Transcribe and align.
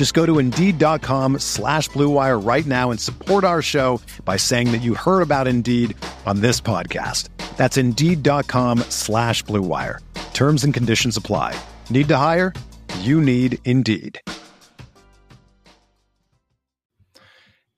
Just 0.00 0.14
go 0.14 0.24
to 0.24 0.38
Indeed.com 0.38 1.40
slash 1.40 1.90
BlueWire 1.90 2.42
right 2.42 2.64
now 2.64 2.90
and 2.90 2.98
support 2.98 3.44
our 3.44 3.60
show 3.60 4.00
by 4.24 4.38
saying 4.38 4.72
that 4.72 4.80
you 4.80 4.94
heard 4.94 5.20
about 5.20 5.46
Indeed 5.46 5.94
on 6.24 6.40
this 6.40 6.58
podcast. 6.58 7.28
That's 7.58 7.76
Indeed.com 7.76 8.78
slash 8.88 9.44
BlueWire. 9.44 9.98
Terms 10.32 10.64
and 10.64 10.72
conditions 10.72 11.18
apply. 11.18 11.54
Need 11.90 12.08
to 12.08 12.16
hire? 12.16 12.54
You 13.00 13.20
need 13.20 13.58
Indeed. 13.66 14.18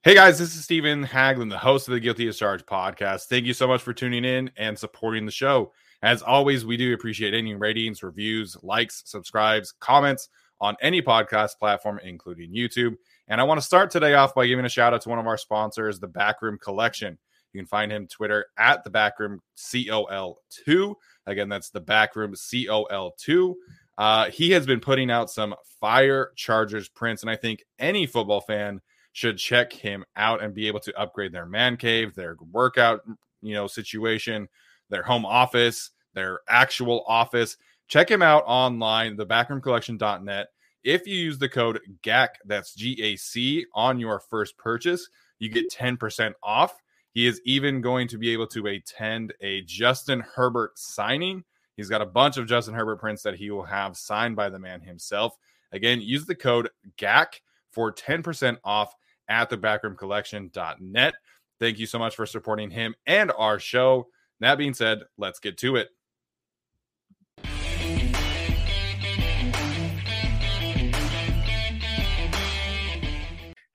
Hey 0.03 0.13
guys, 0.13 0.39
this 0.39 0.55
is 0.55 0.63
Stephen 0.63 1.05
Haglin, 1.05 1.49
the 1.49 1.57
host 1.57 1.89
of 1.89 1.93
the 1.93 1.99
Guilty 1.99 2.29
as 2.29 2.37
Charged 2.37 2.65
podcast. 2.65 3.23
Thank 3.23 3.45
you 3.45 3.53
so 3.53 3.67
much 3.67 3.81
for 3.81 3.91
tuning 3.91 4.23
in 4.23 4.49
and 4.55 4.79
supporting 4.79 5.25
the 5.25 5.31
show. 5.33 5.73
As 6.01 6.21
always, 6.21 6.65
we 6.65 6.77
do 6.77 6.93
appreciate 6.93 7.33
any 7.33 7.53
ratings, 7.53 8.01
reviews, 8.01 8.55
likes, 8.63 9.03
subscribes, 9.05 9.73
comments 9.81 10.29
on 10.63 10.77
any 10.81 11.01
podcast 11.01 11.59
platform, 11.59 11.99
including 12.05 12.53
YouTube. 12.53 12.95
And 13.27 13.41
I 13.41 13.43
want 13.43 13.59
to 13.59 13.65
start 13.65 13.91
today 13.91 14.13
off 14.13 14.33
by 14.33 14.47
giving 14.47 14.63
a 14.63 14.69
shout 14.69 14.93
out 14.93 15.01
to 15.01 15.09
one 15.09 15.19
of 15.19 15.27
our 15.27 15.37
sponsors, 15.37 15.99
the 15.99 16.07
Backroom 16.07 16.57
Collection. 16.57 17.17
You 17.51 17.59
can 17.59 17.67
find 17.67 17.91
him 17.91 18.07
Twitter 18.07 18.45
at 18.57 18.81
the 18.85 18.89
Backroom 18.89 19.41
COL2. 19.57 20.95
Again, 21.27 21.49
that's 21.49 21.69
the 21.69 21.81
Backroom 21.81 22.33
COL2. 22.33 23.53
Uh, 23.97 24.29
he 24.29 24.51
has 24.51 24.65
been 24.65 24.79
putting 24.79 25.11
out 25.11 25.29
some 25.29 25.53
fire 25.81 26.31
Chargers 26.37 26.87
prints, 26.87 27.23
and 27.23 27.29
I 27.29 27.35
think 27.35 27.65
any 27.77 28.05
football 28.05 28.39
fan 28.39 28.79
should 29.11 29.37
check 29.37 29.73
him 29.73 30.05
out 30.15 30.41
and 30.41 30.53
be 30.53 30.67
able 30.67 30.79
to 30.79 30.97
upgrade 30.97 31.33
their 31.33 31.45
man 31.45 31.75
cave, 31.75 32.15
their 32.15 32.37
workout, 32.53 33.01
you 33.41 33.53
know, 33.53 33.67
situation, 33.67 34.47
their 34.89 35.03
home 35.03 35.25
office, 35.25 35.91
their 36.13 36.39
actual 36.47 37.03
office. 37.05 37.57
Check 37.89 38.09
him 38.09 38.21
out 38.21 38.43
online, 38.47 39.17
thebackroomcollection.net. 39.17 40.47
If 40.83 41.07
you 41.07 41.15
use 41.15 41.37
the 41.37 41.49
code 41.49 41.79
GAC, 42.01 42.29
that's 42.45 42.75
G 42.75 43.01
A 43.01 43.15
C, 43.15 43.65
on 43.73 43.99
your 43.99 44.19
first 44.19 44.57
purchase, 44.57 45.07
you 45.39 45.49
get 45.49 45.71
10% 45.71 46.33
off. 46.43 46.75
He 47.11 47.27
is 47.27 47.41
even 47.45 47.81
going 47.81 48.07
to 48.09 48.17
be 48.17 48.31
able 48.31 48.47
to 48.47 48.67
attend 48.67 49.33
a 49.41 49.61
Justin 49.61 50.21
Herbert 50.21 50.77
signing. 50.77 51.43
He's 51.77 51.89
got 51.89 52.01
a 52.01 52.05
bunch 52.05 52.37
of 52.37 52.47
Justin 52.47 52.73
Herbert 52.73 52.99
prints 52.99 53.23
that 53.23 53.35
he 53.35 53.51
will 53.51 53.63
have 53.63 53.97
signed 53.97 54.35
by 54.35 54.49
the 54.49 54.59
man 54.59 54.81
himself. 54.81 55.37
Again, 55.71 56.01
use 56.01 56.25
the 56.25 56.35
code 56.35 56.69
GAC 56.97 57.41
for 57.71 57.91
10% 57.91 58.57
off 58.63 58.93
at 59.27 59.49
thebackroomcollection.net. 59.49 61.13
Thank 61.59 61.79
you 61.79 61.85
so 61.85 61.99
much 61.99 62.15
for 62.15 62.25
supporting 62.25 62.69
him 62.69 62.95
and 63.05 63.31
our 63.37 63.59
show. 63.59 64.07
That 64.39 64.57
being 64.57 64.73
said, 64.73 64.99
let's 65.17 65.39
get 65.39 65.57
to 65.59 65.77
it. 65.77 65.89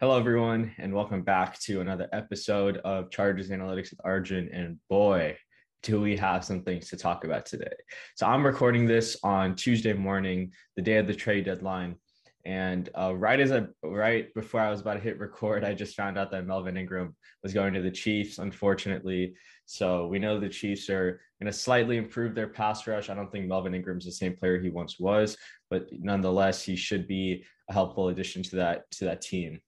Hello, 0.00 0.16
everyone, 0.16 0.72
and 0.78 0.94
welcome 0.94 1.22
back 1.22 1.58
to 1.58 1.80
another 1.80 2.08
episode 2.12 2.76
of 2.84 3.10
Chargers 3.10 3.50
Analytics 3.50 3.90
with 3.90 3.98
Arjun. 4.04 4.48
And 4.52 4.78
boy, 4.88 5.36
do 5.82 6.00
we 6.00 6.16
have 6.16 6.44
some 6.44 6.62
things 6.62 6.88
to 6.90 6.96
talk 6.96 7.24
about 7.24 7.46
today. 7.46 7.74
So, 8.14 8.24
I'm 8.24 8.46
recording 8.46 8.86
this 8.86 9.16
on 9.24 9.56
Tuesday 9.56 9.92
morning, 9.92 10.52
the 10.76 10.82
day 10.82 10.98
of 10.98 11.08
the 11.08 11.16
trade 11.16 11.46
deadline. 11.46 11.96
And 12.44 12.88
uh, 12.96 13.16
right 13.16 13.40
as 13.40 13.50
I, 13.50 13.64
right 13.82 14.32
before 14.34 14.60
I 14.60 14.70
was 14.70 14.82
about 14.82 14.94
to 14.94 15.00
hit 15.00 15.18
record, 15.18 15.64
I 15.64 15.74
just 15.74 15.96
found 15.96 16.16
out 16.16 16.30
that 16.30 16.46
Melvin 16.46 16.76
Ingram 16.76 17.16
was 17.42 17.52
going 17.52 17.74
to 17.74 17.82
the 17.82 17.90
Chiefs, 17.90 18.38
unfortunately. 18.38 19.34
So 19.66 20.06
we 20.06 20.20
know 20.20 20.38
the 20.38 20.48
Chiefs 20.48 20.88
are 20.90 21.20
going 21.42 21.52
to 21.52 21.58
slightly 21.58 21.96
improve 21.96 22.36
their 22.36 22.46
pass 22.46 22.86
rush. 22.86 23.10
I 23.10 23.14
don't 23.14 23.32
think 23.32 23.48
Melvin 23.48 23.74
Ingram's 23.74 24.04
the 24.04 24.12
same 24.12 24.36
player 24.36 24.60
he 24.60 24.70
once 24.70 25.00
was, 25.00 25.36
but 25.70 25.88
nonetheless, 25.90 26.62
he 26.62 26.76
should 26.76 27.08
be 27.08 27.44
a 27.68 27.72
helpful 27.72 28.10
addition 28.10 28.44
to 28.44 28.56
that 28.56 28.88
to 28.92 29.04
that 29.06 29.22
team. 29.22 29.60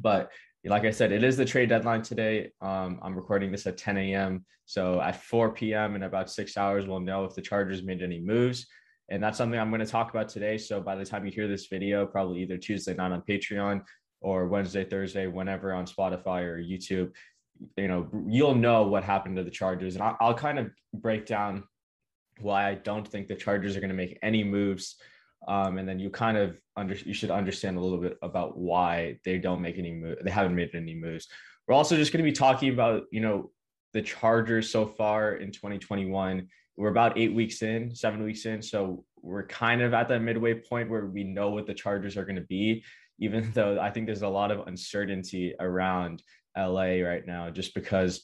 But 0.00 0.30
like 0.64 0.84
I 0.84 0.90
said, 0.90 1.12
it 1.12 1.24
is 1.24 1.36
the 1.36 1.44
trade 1.44 1.70
deadline 1.70 2.02
today. 2.02 2.52
Um, 2.60 3.00
I'm 3.02 3.14
recording 3.14 3.50
this 3.50 3.66
at 3.66 3.78
10 3.78 3.96
a.m. 3.96 4.44
So 4.66 5.00
at 5.00 5.22
4 5.22 5.52
p.m. 5.52 5.96
in 5.96 6.02
about 6.02 6.30
six 6.30 6.56
hours, 6.56 6.86
we'll 6.86 7.00
know 7.00 7.24
if 7.24 7.34
the 7.34 7.42
Chargers 7.42 7.82
made 7.82 8.02
any 8.02 8.20
moves. 8.20 8.66
And 9.08 9.22
that's 9.22 9.38
something 9.38 9.58
I'm 9.58 9.70
going 9.70 9.80
to 9.80 9.86
talk 9.86 10.10
about 10.10 10.28
today. 10.28 10.56
So 10.58 10.80
by 10.80 10.94
the 10.94 11.04
time 11.04 11.24
you 11.24 11.32
hear 11.32 11.48
this 11.48 11.66
video, 11.66 12.06
probably 12.06 12.42
either 12.42 12.56
Tuesday 12.56 12.94
night 12.94 13.10
on 13.10 13.22
Patreon 13.22 13.82
or 14.20 14.46
Wednesday, 14.46 14.84
Thursday, 14.84 15.26
whenever 15.26 15.72
on 15.72 15.86
Spotify 15.86 16.42
or 16.42 16.62
YouTube, 16.62 17.10
you 17.76 17.88
know, 17.88 18.08
you'll 18.26 18.54
know 18.54 18.84
what 18.84 19.02
happened 19.02 19.36
to 19.36 19.42
the 19.42 19.50
Chargers. 19.50 19.94
And 19.94 20.04
I'll, 20.04 20.16
I'll 20.20 20.34
kind 20.34 20.58
of 20.58 20.70
break 20.94 21.26
down 21.26 21.64
why 22.38 22.68
I 22.68 22.74
don't 22.74 23.06
think 23.06 23.26
the 23.26 23.34
Chargers 23.34 23.76
are 23.76 23.80
going 23.80 23.90
to 23.90 23.96
make 23.96 24.18
any 24.22 24.44
moves 24.44 24.96
um, 25.48 25.78
and 25.78 25.88
then 25.88 25.98
you 25.98 26.10
kind 26.10 26.36
of 26.36 26.60
under 26.76 26.94
you 26.94 27.14
should 27.14 27.30
understand 27.30 27.76
a 27.76 27.80
little 27.80 27.98
bit 27.98 28.18
about 28.22 28.56
why 28.58 29.18
they 29.24 29.38
don't 29.38 29.62
make 29.62 29.78
any 29.78 29.92
move 29.92 30.18
they 30.22 30.30
haven't 30.30 30.54
made 30.54 30.70
any 30.74 30.94
moves. 30.94 31.28
We're 31.66 31.74
also 31.74 31.96
just 31.96 32.12
going 32.12 32.24
to 32.24 32.30
be 32.30 32.34
talking 32.34 32.72
about 32.72 33.04
you 33.10 33.20
know 33.20 33.50
the 33.92 34.02
chargers 34.02 34.70
so 34.70 34.86
far 34.86 35.34
in 35.34 35.50
2021 35.50 36.48
we're 36.76 36.88
about 36.88 37.18
eight 37.18 37.34
weeks 37.34 37.62
in 37.62 37.94
seven 37.94 38.22
weeks 38.22 38.46
in 38.46 38.62
so 38.62 39.04
we're 39.20 39.46
kind 39.46 39.82
of 39.82 39.92
at 39.92 40.08
that 40.08 40.20
midway 40.20 40.54
point 40.54 40.88
where 40.88 41.06
we 41.06 41.24
know 41.24 41.50
what 41.50 41.66
the 41.66 41.74
chargers 41.74 42.16
are 42.16 42.24
going 42.24 42.36
to 42.36 42.42
be 42.42 42.82
even 43.18 43.50
though 43.54 43.78
i 43.80 43.90
think 43.90 44.06
there's 44.06 44.22
a 44.22 44.28
lot 44.28 44.50
of 44.50 44.66
uncertainty 44.66 45.54
around 45.60 46.22
la 46.56 46.82
right 46.82 47.26
now 47.26 47.50
just 47.50 47.74
because 47.74 48.22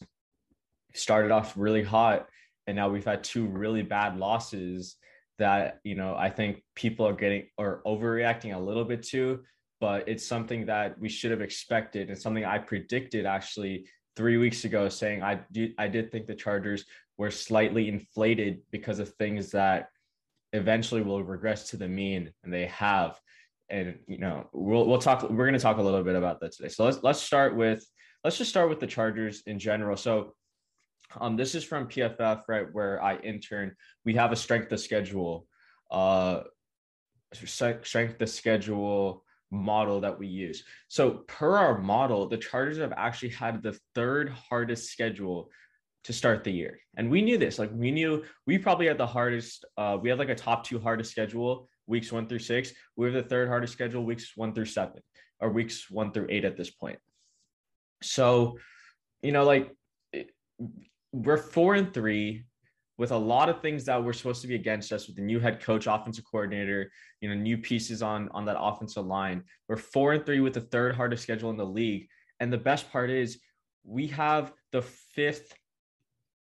started 0.94 1.30
off 1.30 1.54
really 1.56 1.82
hot 1.82 2.26
and 2.66 2.76
now 2.76 2.88
we've 2.88 3.04
had 3.04 3.22
two 3.22 3.46
really 3.46 3.82
bad 3.82 4.16
losses 4.16 4.96
that 5.38 5.80
you 5.84 5.94
know 5.94 6.14
I 6.16 6.30
think 6.30 6.62
people 6.74 7.06
are 7.06 7.14
getting 7.14 7.48
or 7.58 7.82
overreacting 7.86 8.54
a 8.54 8.58
little 8.58 8.84
bit 8.84 9.02
to, 9.08 9.40
but 9.80 10.08
it's 10.08 10.26
something 10.26 10.66
that 10.66 10.98
we 10.98 11.08
should 11.08 11.30
have 11.30 11.40
expected 11.40 12.08
and 12.08 12.18
something 12.18 12.44
I 12.44 12.58
predicted 12.58 13.26
actually 13.26 13.86
three 14.16 14.38
weeks 14.38 14.64
ago, 14.64 14.88
saying 14.88 15.22
I 15.22 15.40
did 15.52 15.74
I 15.78 15.88
did 15.88 16.10
think 16.10 16.26
the 16.26 16.34
Chargers 16.34 16.84
were 17.18 17.30
slightly 17.30 17.88
inflated 17.88 18.60
because 18.70 18.98
of 18.98 19.10
things 19.14 19.50
that 19.52 19.88
eventually 20.52 21.02
will 21.02 21.22
regress 21.22 21.70
to 21.70 21.76
the 21.76 21.88
mean, 21.88 22.32
and 22.44 22.52
they 22.52 22.66
have. 22.66 23.20
And 23.68 23.98
you 24.06 24.18
know 24.18 24.48
we'll 24.52 24.86
we'll 24.86 24.98
talk. 24.98 25.22
We're 25.22 25.46
going 25.46 25.54
to 25.54 25.58
talk 25.58 25.78
a 25.78 25.82
little 25.82 26.04
bit 26.04 26.16
about 26.16 26.40
that 26.40 26.52
today. 26.52 26.68
So 26.68 26.84
let's 26.84 27.02
let's 27.02 27.20
start 27.20 27.56
with 27.56 27.84
let's 28.24 28.38
just 28.38 28.50
start 28.50 28.68
with 28.68 28.80
the 28.80 28.86
Chargers 28.86 29.42
in 29.46 29.58
general. 29.58 29.96
So 29.96 30.34
um, 31.18 31.36
this 31.36 31.54
is 31.54 31.64
from 31.64 31.88
PFF, 31.88 32.42
right, 32.48 32.66
where 32.72 33.02
I 33.02 33.16
intern. 33.16 33.74
We 34.04 34.14
have 34.14 34.32
a 34.32 34.36
strength 34.36 34.72
of 34.72 34.80
schedule, 34.80 35.46
uh, 35.90 36.42
strength 37.34 38.20
of 38.20 38.28
schedule 38.28 39.24
model 39.50 40.00
that 40.00 40.18
we 40.18 40.26
use. 40.26 40.64
So 40.88 41.24
per 41.28 41.56
our 41.56 41.78
model, 41.78 42.28
the 42.28 42.36
Chargers 42.36 42.78
have 42.78 42.92
actually 42.96 43.30
had 43.30 43.62
the 43.62 43.78
third 43.94 44.30
hardest 44.30 44.90
schedule 44.90 45.50
to 46.04 46.12
start 46.12 46.44
the 46.44 46.52
year, 46.52 46.78
and 46.96 47.10
we 47.10 47.22
knew 47.22 47.38
this. 47.38 47.58
Like 47.58 47.70
we 47.72 47.90
knew 47.90 48.24
we 48.46 48.58
probably 48.58 48.86
had 48.86 48.98
the 48.98 49.06
hardest. 49.06 49.64
Uh, 49.76 49.98
we 50.00 50.08
had 50.08 50.18
like 50.18 50.28
a 50.28 50.34
top 50.34 50.64
two 50.64 50.78
hardest 50.78 51.10
schedule 51.10 51.68
weeks 51.86 52.12
one 52.12 52.26
through 52.26 52.40
six. 52.40 52.72
We 52.96 53.06
have 53.06 53.14
the 53.14 53.28
third 53.28 53.48
hardest 53.48 53.72
schedule 53.72 54.04
weeks 54.04 54.32
one 54.36 54.54
through 54.54 54.66
seven, 54.66 55.02
or 55.40 55.50
weeks 55.50 55.90
one 55.90 56.12
through 56.12 56.26
eight 56.30 56.44
at 56.44 56.56
this 56.56 56.70
point. 56.70 56.98
So, 58.02 58.58
you 59.22 59.32
know, 59.32 59.44
like 59.44 59.74
we're 61.12 61.36
four 61.36 61.74
and 61.74 61.92
three 61.92 62.44
with 62.98 63.10
a 63.10 63.16
lot 63.16 63.48
of 63.48 63.60
things 63.60 63.84
that 63.84 64.02
were 64.02 64.12
supposed 64.12 64.40
to 64.42 64.48
be 64.48 64.54
against 64.54 64.92
us 64.92 65.06
with 65.06 65.16
the 65.16 65.22
new 65.22 65.38
head 65.38 65.60
coach, 65.60 65.86
offensive 65.86 66.24
coordinator, 66.30 66.90
you 67.20 67.28
know, 67.28 67.34
new 67.34 67.58
pieces 67.58 68.02
on 68.02 68.28
on 68.30 68.44
that 68.46 68.56
offensive 68.58 69.04
line. 69.04 69.44
We're 69.68 69.76
four 69.76 70.12
and 70.12 70.24
three 70.24 70.40
with 70.40 70.54
the 70.54 70.62
third 70.62 70.94
hardest 70.94 71.22
schedule 71.22 71.50
in 71.50 71.56
the 71.56 71.66
league. 71.66 72.08
And 72.40 72.52
the 72.52 72.58
best 72.58 72.90
part 72.90 73.10
is 73.10 73.38
we 73.84 74.06
have 74.08 74.52
the 74.72 74.82
fifth 74.82 75.54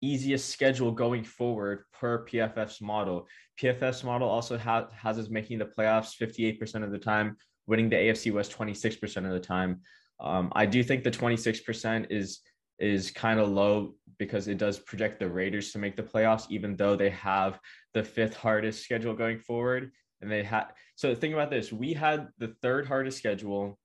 easiest 0.03 0.51
schedule 0.51 0.91
going 0.91 1.23
forward 1.23 1.85
per 1.93 2.27
PFF's 2.27 2.81
model. 2.81 3.29
PFF's 3.61 4.03
model 4.03 4.29
also 4.29 4.59
ha- 4.59 4.89
has 4.95 5.19
us 5.19 5.29
making 5.29 5.59
the 5.59 5.65
playoffs 5.65 6.17
58% 6.21 6.83
of 6.83 6.91
the 6.91 6.99
time, 6.99 7.37
winning 7.67 7.89
the 7.89 7.97
AFC 7.97 8.33
West 8.33 8.53
26% 8.57 9.25
of 9.25 9.31
the 9.31 9.41
time. 9.41 9.81
Um, 10.21 10.53
I 10.55 10.67
do 10.67 10.83
think 10.83 11.05
the 11.05 11.11
26% 11.11 12.07
is 12.11 12.41
is 12.79 13.13
kind 13.13 13.39
of 13.39 13.49
low 13.49 13.95
because 14.23 14.47
it 14.47 14.57
does 14.57 14.79
project 14.79 15.19
the 15.19 15.29
Raiders 15.29 15.73
to 15.73 15.79
make 15.81 15.97
the 15.97 16.03
playoffs, 16.03 16.47
even 16.49 16.77
though 16.77 16.95
they 16.95 17.11
have 17.11 17.59
the 17.93 18.05
fifth 18.05 18.37
hardest 18.37 18.85
schedule 18.85 19.15
going 19.15 19.41
forward. 19.41 19.91
And 20.21 20.31
they 20.31 20.45
had 20.45 20.67
so 20.95 21.13
think 21.13 21.35
about 21.35 21.51
this: 21.51 21.73
we 21.73 21.93
had 21.93 22.29
the 22.39 22.55
third 22.63 22.87
hardest 22.87 23.19
schedule 23.19 23.79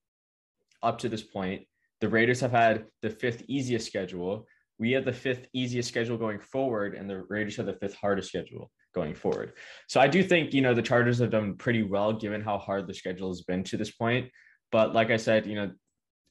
up 0.83 0.99
to 0.99 1.09
this 1.09 1.23
point. 1.23 1.63
The 2.01 2.09
Raiders 2.09 2.39
have 2.41 2.51
had 2.51 2.85
the 3.01 3.09
fifth 3.09 3.41
easiest 3.47 3.87
schedule. 3.87 4.45
We 4.77 4.91
had 4.91 5.05
the 5.05 5.13
fifth 5.13 5.47
easiest 5.53 5.89
schedule 5.89 6.17
going 6.17 6.39
forward, 6.39 6.93
and 6.93 7.09
the 7.09 7.23
Raiders 7.27 7.57
have 7.57 7.65
the 7.65 7.73
fifth 7.73 7.95
hardest 7.95 8.29
schedule 8.29 8.69
going 8.93 9.15
forward. 9.15 9.53
So 9.87 9.99
I 9.99 10.07
do 10.07 10.21
think 10.21 10.53
you 10.53 10.61
know 10.61 10.75
the 10.75 10.83
Chargers 10.83 11.17
have 11.17 11.31
done 11.31 11.55
pretty 11.55 11.81
well 11.81 12.13
given 12.13 12.41
how 12.41 12.59
hard 12.59 12.85
the 12.85 12.93
schedule 12.93 13.29
has 13.29 13.41
been 13.41 13.63
to 13.63 13.77
this 13.77 13.91
point. 13.91 14.29
But 14.71 14.93
like 14.93 15.09
I 15.09 15.17
said, 15.17 15.47
you 15.47 15.55
know, 15.55 15.71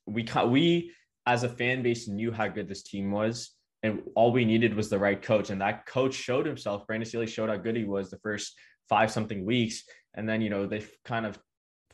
we 0.06 0.24
we 0.46 0.92
as 1.26 1.42
a 1.42 1.48
fan 1.48 1.82
base 1.82 2.06
knew 2.06 2.30
how 2.30 2.46
good 2.46 2.68
this 2.68 2.84
team 2.84 3.10
was, 3.10 3.55
and 3.82 4.02
all 4.14 4.32
we 4.32 4.44
needed 4.44 4.74
was 4.74 4.88
the 4.88 4.98
right 4.98 5.20
coach, 5.20 5.50
and 5.50 5.60
that 5.60 5.86
coach 5.86 6.14
showed 6.14 6.46
himself. 6.46 6.86
Brandon 6.86 7.08
Staley 7.08 7.26
showed 7.26 7.50
how 7.50 7.56
good 7.56 7.76
he 7.76 7.84
was 7.84 8.10
the 8.10 8.18
first 8.18 8.54
five 8.88 9.10
something 9.10 9.44
weeks, 9.44 9.82
and 10.14 10.28
then 10.28 10.40
you 10.40 10.50
know 10.50 10.66
they 10.66 10.84
kind 11.04 11.26
of 11.26 11.38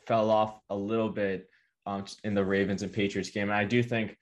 fell 0.06 0.30
off 0.30 0.58
a 0.70 0.76
little 0.76 1.08
bit 1.08 1.48
um, 1.86 2.04
in 2.24 2.34
the 2.34 2.44
Ravens 2.44 2.82
and 2.82 2.92
Patriots 2.92 3.30
game. 3.30 3.44
And 3.44 3.52
I 3.52 3.64
do 3.64 3.82
think 3.82 4.16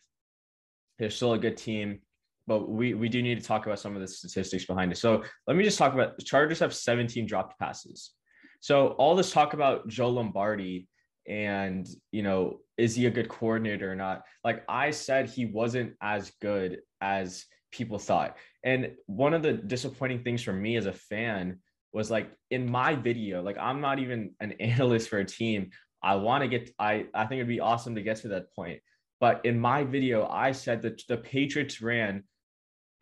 they're 0.98 1.10
still 1.10 1.34
a 1.34 1.38
good 1.38 1.56
team, 1.56 2.00
but 2.46 2.68
we 2.68 2.94
we 2.94 3.08
do 3.08 3.22
need 3.22 3.38
to 3.40 3.46
talk 3.46 3.66
about 3.66 3.78
some 3.78 3.94
of 3.94 4.00
the 4.00 4.08
statistics 4.08 4.64
behind 4.64 4.92
it. 4.92 4.98
So 4.98 5.24
let 5.46 5.56
me 5.56 5.64
just 5.64 5.78
talk 5.78 5.94
about 5.94 6.16
the 6.16 6.24
Chargers 6.24 6.58
have 6.60 6.74
17 6.74 7.26
dropped 7.26 7.58
passes. 7.58 8.12
So 8.60 8.88
all 8.88 9.14
this 9.14 9.32
talk 9.32 9.54
about 9.54 9.88
Joe 9.88 10.10
Lombardi 10.10 10.86
and 11.28 11.86
you 12.12 12.22
know 12.22 12.60
is 12.80 12.96
he 12.96 13.04
a 13.04 13.10
good 13.10 13.28
coordinator 13.28 13.92
or 13.92 13.94
not? 13.94 14.22
Like 14.42 14.64
I 14.66 14.90
said, 14.90 15.28
he 15.28 15.44
wasn't 15.44 15.92
as 16.00 16.32
good 16.40 16.78
as 17.02 17.44
people 17.70 17.98
thought. 17.98 18.36
And 18.64 18.92
one 19.04 19.34
of 19.34 19.42
the 19.42 19.52
disappointing 19.52 20.24
things 20.24 20.42
for 20.42 20.54
me 20.54 20.76
as 20.76 20.86
a 20.86 20.92
fan 20.92 21.58
was 21.92 22.10
like 22.10 22.30
in 22.50 22.70
my 22.70 22.94
video, 22.94 23.42
like 23.42 23.58
I'm 23.58 23.82
not 23.82 23.98
even 23.98 24.34
an 24.40 24.52
analyst 24.60 25.10
for 25.10 25.18
a 25.18 25.24
team. 25.24 25.70
I 26.02 26.14
want 26.14 26.42
to 26.42 26.48
get 26.48 26.70
I 26.78 27.06
I 27.12 27.26
think 27.26 27.40
it'd 27.40 27.48
be 27.48 27.60
awesome 27.60 27.94
to 27.96 28.02
get 28.02 28.16
to 28.18 28.28
that 28.28 28.54
point. 28.54 28.80
But 29.20 29.44
in 29.44 29.60
my 29.60 29.84
video, 29.84 30.26
I 30.26 30.52
said 30.52 30.80
that 30.82 31.02
the 31.06 31.18
Patriots 31.18 31.82
ran, 31.82 32.24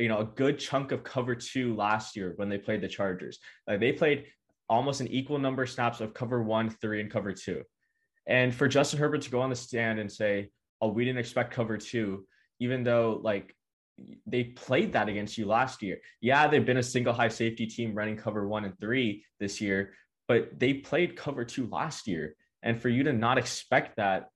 you 0.01 0.09
know, 0.09 0.19
a 0.19 0.25
good 0.25 0.59
chunk 0.59 0.91
of 0.91 1.05
cover 1.05 1.37
two 1.37 1.77
last 1.77 2.17
year 2.17 2.33
when 2.35 2.49
they 2.49 2.59
played 2.59 2.81
the 2.81 2.89
Chargers. 2.89 3.39
Like 3.69 3.79
they 3.79 3.93
played 3.93 4.25
almost 4.69 5.01
an 5.01 5.07
equal 5.07 5.39
number 5.39 5.63
of 5.63 5.71
snaps 5.71 6.01
of 6.01 6.15
cover 6.15 6.43
one, 6.43 6.71
three, 6.71 7.01
and 7.01 7.09
cover 7.09 7.33
two. 7.33 7.63
And 8.29 8.55
for 8.55 8.69
Justin 8.69 9.01
Herbert 9.01 9.23
to 9.23 9.31
go 9.31 9.41
on 9.41 9.51
the 9.51 9.57
stand 9.57 9.99
and 9.99 10.13
say, 10.13 10.51
"Oh, 10.81 10.89
we 10.89 11.05
didn't 11.05 11.19
expect 11.19 11.53
cover 11.53 11.77
two, 11.79 12.27
even 12.61 12.85
though 12.85 13.21
like 13.23 13.57
they 14.27 14.45
played 14.45 14.93
that 14.93 15.09
against 15.09 15.39
you 15.39 15.47
last 15.47 15.83
year. 15.83 15.99
Yeah, 16.21 16.47
they've 16.47 16.65
been 16.65 16.77
a 16.77 16.83
single 16.83 17.13
high 17.13 17.29
safety 17.29 17.67
team 17.67 17.95
running 17.95 18.17
cover 18.17 18.47
one 18.47 18.65
and 18.65 18.79
three 18.79 19.25
this 19.41 19.61
year, 19.61 19.95
but 20.27 20.59
they 20.59 20.75
played 20.75 21.17
cover 21.17 21.45
two 21.45 21.67
last 21.67 22.07
year. 22.07 22.35
And 22.63 22.81
for 22.81 22.89
you 22.89 23.05
to 23.05 23.13
not 23.13 23.39
expect 23.39 23.97
that 23.97 24.29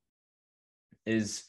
is, 1.06 1.44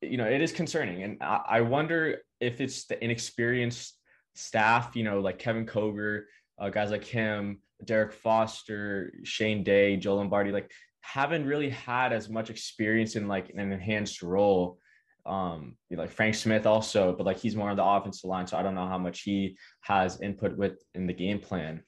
you 0.00 0.16
know, 0.16 0.26
it 0.26 0.40
is 0.40 0.52
concerning. 0.52 1.02
And 1.02 1.22
I, 1.22 1.40
I 1.46 1.60
wonder 1.60 2.18
if 2.40 2.60
it's 2.60 2.86
the 2.86 3.02
inexperienced 3.02 3.96
staff, 4.34 4.96
you 4.96 5.04
know, 5.04 5.20
like 5.20 5.38
Kevin 5.38 5.66
Koger, 5.66 6.22
uh, 6.58 6.70
guys 6.70 6.90
like 6.90 7.04
him, 7.04 7.60
Derek 7.84 8.12
Foster, 8.12 9.12
Shane 9.24 9.64
Day, 9.64 9.96
Joe 9.96 10.16
Lombardi, 10.16 10.52
like 10.52 10.70
haven't 11.04 11.44
really 11.44 11.70
had 11.70 12.12
as 12.12 12.30
much 12.30 12.50
experience 12.50 13.14
in 13.14 13.28
like 13.28 13.50
an 13.50 13.60
enhanced 13.72 14.22
role. 14.22 14.78
Um, 15.26 15.76
you 15.88 15.96
know, 15.96 16.02
like 16.02 16.10
Frank 16.10 16.34
Smith 16.34 16.66
also, 16.66 17.14
but 17.16 17.24
like 17.24 17.38
he's 17.38 17.56
more 17.56 17.70
on 17.70 17.76
the 17.76 17.84
offensive 17.84 18.28
line, 18.28 18.46
so 18.46 18.56
I 18.56 18.62
don't 18.62 18.74
know 18.74 18.88
how 18.88 18.98
much 18.98 19.20
he 19.20 19.56
has 19.82 20.20
input 20.20 20.56
with 20.56 20.82
in 20.94 21.06
the 21.06 21.12
game 21.12 21.40
plan. 21.40 21.82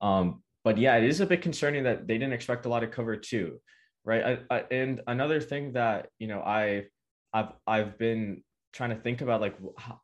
Um, 0.00 0.42
but 0.64 0.78
yeah, 0.78 0.96
it 0.96 1.04
is 1.04 1.20
a 1.20 1.26
bit 1.26 1.42
concerning 1.42 1.84
that 1.84 2.06
they 2.06 2.14
didn't 2.14 2.32
expect 2.32 2.66
a 2.66 2.68
lot 2.68 2.82
of 2.82 2.90
cover 2.90 3.16
two, 3.16 3.60
right? 4.04 4.40
I, 4.50 4.56
I, 4.56 4.64
and 4.70 5.00
another 5.06 5.40
thing 5.40 5.72
that 5.72 6.08
you 6.18 6.26
know 6.26 6.40
I 6.40 6.86
I've 7.32 7.52
I've 7.66 7.98
been 7.98 8.42
trying 8.72 8.90
to 8.90 8.96
think 8.96 9.20
about 9.20 9.40
like 9.40 9.56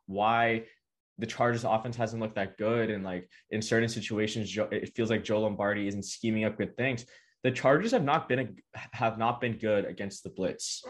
why 0.05 0.63
the 1.17 1.25
Chargers 1.25 1.63
offense 1.63 1.95
hasn't 1.95 2.21
looked 2.21 2.35
that 2.35 2.57
good, 2.57 2.89
and 2.89 3.03
like 3.03 3.29
in 3.49 3.61
certain 3.61 3.89
situations, 3.89 4.55
it 4.71 4.95
feels 4.95 5.09
like 5.09 5.23
Joe 5.23 5.41
Lombardi 5.41 5.87
isn't 5.87 6.05
scheming 6.05 6.45
up 6.45 6.57
good 6.57 6.77
things. 6.77 7.05
The 7.47 7.53
Chargers 7.53 7.91
have 7.91 8.03
not 8.03 8.27
been 8.27 8.57
have 8.91 9.17
not 9.17 9.39
been 9.39 9.53
good 9.53 9.85
against 9.85 10.21
the 10.21 10.29
blitz. 10.29 10.83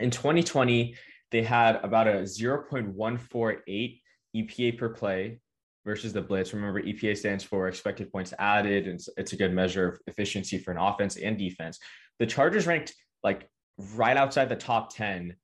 In 0.00 0.10
2020, 0.10 0.96
they 1.30 1.42
had 1.44 1.76
about 1.84 2.08
a 2.08 2.22
0.148 2.22 4.00
EPA 4.34 4.76
per 4.76 4.88
play 4.88 5.40
versus 5.84 6.12
the 6.12 6.20
blitz. 6.20 6.52
Remember, 6.52 6.82
EPA 6.82 7.16
stands 7.16 7.44
for 7.44 7.68
expected 7.68 8.10
points 8.10 8.34
added, 8.40 8.88
and 8.88 8.98
it's 9.16 9.34
a 9.34 9.36
good 9.36 9.52
measure 9.52 9.86
of 9.86 10.00
efficiency 10.08 10.58
for 10.58 10.72
an 10.72 10.78
offense 10.78 11.16
and 11.16 11.38
defense. 11.38 11.78
The 12.18 12.26
Chargers 12.26 12.66
ranked 12.66 12.92
like 13.22 13.48
right 13.94 14.16
outside 14.16 14.48
the 14.48 14.56
top 14.56 14.92
10 14.92 15.36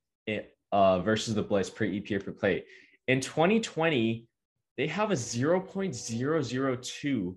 uh, 0.72 0.98
versus 0.98 1.36
the 1.36 1.44
blitz 1.44 1.70
per 1.70 1.84
EPA 1.84 2.24
per 2.24 2.32
play. 2.32 2.64
In 3.06 3.20
2020, 3.20 4.26
they 4.78 4.88
have 4.88 5.12
a 5.12 5.14
0.002 5.14 7.36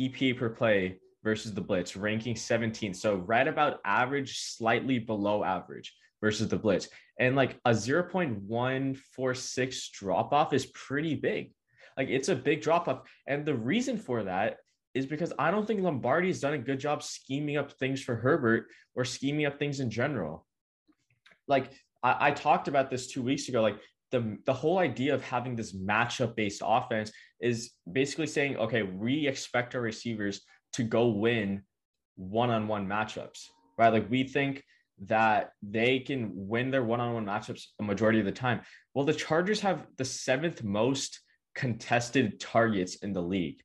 EPA 0.00 0.36
per 0.36 0.48
play 0.48 0.98
versus 1.26 1.52
the 1.52 1.60
blitz, 1.60 1.94
ranking 1.96 2.36
17th. 2.36 2.94
So 2.94 3.16
right 3.16 3.48
about 3.48 3.80
average, 3.84 4.38
slightly 4.38 5.00
below 5.00 5.42
average 5.42 5.92
versus 6.20 6.46
the 6.46 6.56
blitz. 6.56 6.88
And 7.18 7.34
like 7.34 7.58
a 7.64 7.70
0.146 7.70 9.90
drop 9.90 10.32
off 10.32 10.52
is 10.52 10.66
pretty 10.66 11.16
big. 11.16 11.52
Like 11.96 12.10
it's 12.10 12.28
a 12.28 12.36
big 12.36 12.62
drop 12.62 12.86
off. 12.86 13.00
And 13.26 13.44
the 13.44 13.56
reason 13.56 13.98
for 13.98 14.22
that 14.22 14.58
is 14.94 15.04
because 15.04 15.32
I 15.36 15.50
don't 15.50 15.66
think 15.66 15.80
Lombardi 15.80 16.28
has 16.28 16.38
done 16.38 16.54
a 16.54 16.58
good 16.58 16.78
job 16.78 17.02
scheming 17.02 17.56
up 17.56 17.72
things 17.72 18.00
for 18.00 18.14
Herbert 18.14 18.68
or 18.94 19.04
scheming 19.04 19.46
up 19.46 19.58
things 19.58 19.80
in 19.80 19.90
general. 19.90 20.46
Like 21.48 21.72
I, 22.04 22.28
I 22.28 22.30
talked 22.30 22.68
about 22.68 22.88
this 22.88 23.08
two 23.08 23.22
weeks 23.22 23.48
ago. 23.48 23.62
Like 23.62 23.80
the, 24.12 24.38
the 24.46 24.54
whole 24.54 24.78
idea 24.78 25.12
of 25.12 25.24
having 25.24 25.56
this 25.56 25.74
matchup 25.74 26.36
based 26.36 26.62
offense 26.64 27.10
is 27.40 27.72
basically 27.90 28.28
saying, 28.28 28.58
okay, 28.58 28.84
we 28.84 29.26
expect 29.26 29.74
our 29.74 29.80
receivers 29.80 30.42
to 30.76 30.82
go 30.82 31.08
win 31.08 31.62
one 32.16 32.50
on 32.50 32.68
one 32.68 32.86
matchups, 32.86 33.48
right? 33.78 33.92
Like 33.92 34.10
we 34.10 34.24
think 34.24 34.62
that 35.04 35.52
they 35.62 35.98
can 35.98 36.30
win 36.34 36.70
their 36.70 36.84
one 36.84 37.00
on 37.00 37.14
one 37.14 37.26
matchups 37.26 37.64
a 37.78 37.82
majority 37.82 38.18
of 38.18 38.24
the 38.24 38.32
time. 38.32 38.60
Well, 38.94 39.04
the 39.04 39.12
Chargers 39.12 39.60
have 39.60 39.86
the 39.98 40.04
seventh 40.04 40.62
most 40.62 41.20
contested 41.54 42.40
targets 42.40 42.96
in 42.96 43.12
the 43.12 43.22
league, 43.22 43.60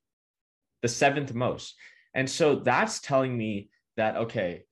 the 0.82 0.88
seventh 0.88 1.32
most. 1.32 1.74
And 2.14 2.28
so 2.28 2.56
that's 2.56 3.00
telling 3.00 3.36
me 3.36 3.70
that, 3.96 4.16
okay, 4.16 4.64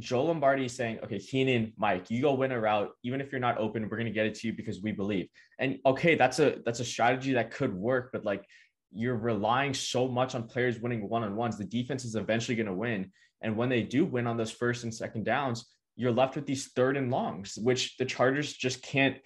Joe 0.00 0.24
Lombardi 0.24 0.64
is 0.64 0.74
saying, 0.74 0.98
okay, 1.04 1.18
Keenan, 1.18 1.72
Mike, 1.76 2.10
you 2.10 2.22
go 2.22 2.34
win 2.34 2.50
a 2.50 2.60
route. 2.60 2.90
Even 3.04 3.20
if 3.20 3.30
you're 3.30 3.40
not 3.40 3.58
open, 3.58 3.88
we're 3.88 4.02
to 4.02 4.10
get 4.10 4.26
it 4.26 4.34
to 4.36 4.48
you 4.48 4.52
because 4.52 4.82
we 4.82 4.90
believe. 4.90 5.28
And 5.58 5.78
okay, 5.86 6.16
that's 6.16 6.40
a 6.40 6.58
that's 6.64 6.80
a 6.80 6.84
strategy 6.84 7.34
that 7.34 7.52
could 7.52 7.72
work, 7.72 8.10
but 8.12 8.24
like 8.24 8.44
you're 8.92 9.16
relying 9.16 9.74
so 9.74 10.06
much 10.06 10.34
on 10.34 10.46
players 10.46 10.80
winning 10.80 11.08
one-on-ones, 11.08 11.58
the 11.58 11.64
defense 11.64 12.04
is 12.04 12.14
eventually 12.14 12.56
going 12.56 12.66
to 12.66 12.74
win. 12.74 13.10
And 13.40 13.56
when 13.56 13.68
they 13.68 13.82
do 13.82 14.04
win 14.04 14.26
on 14.26 14.36
those 14.36 14.50
first 14.50 14.84
and 14.84 14.94
second 14.94 15.24
downs, 15.24 15.66
you're 15.96 16.12
left 16.12 16.36
with 16.36 16.46
these 16.46 16.68
third 16.68 16.96
and 16.96 17.10
longs, 17.10 17.56
which 17.56 17.96
the 17.96 18.04
Chargers 18.04 18.52
just 18.52 18.82
can't 18.82 19.16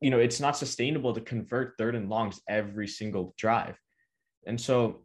you 0.00 0.10
know, 0.10 0.18
it's 0.18 0.40
not 0.40 0.56
sustainable 0.56 1.14
to 1.14 1.20
convert 1.20 1.76
third 1.78 1.94
and 1.94 2.08
longs 2.08 2.40
every 2.48 2.86
single 2.86 3.34
drive. 3.38 3.78
And 4.46 4.60
so, 4.60 5.02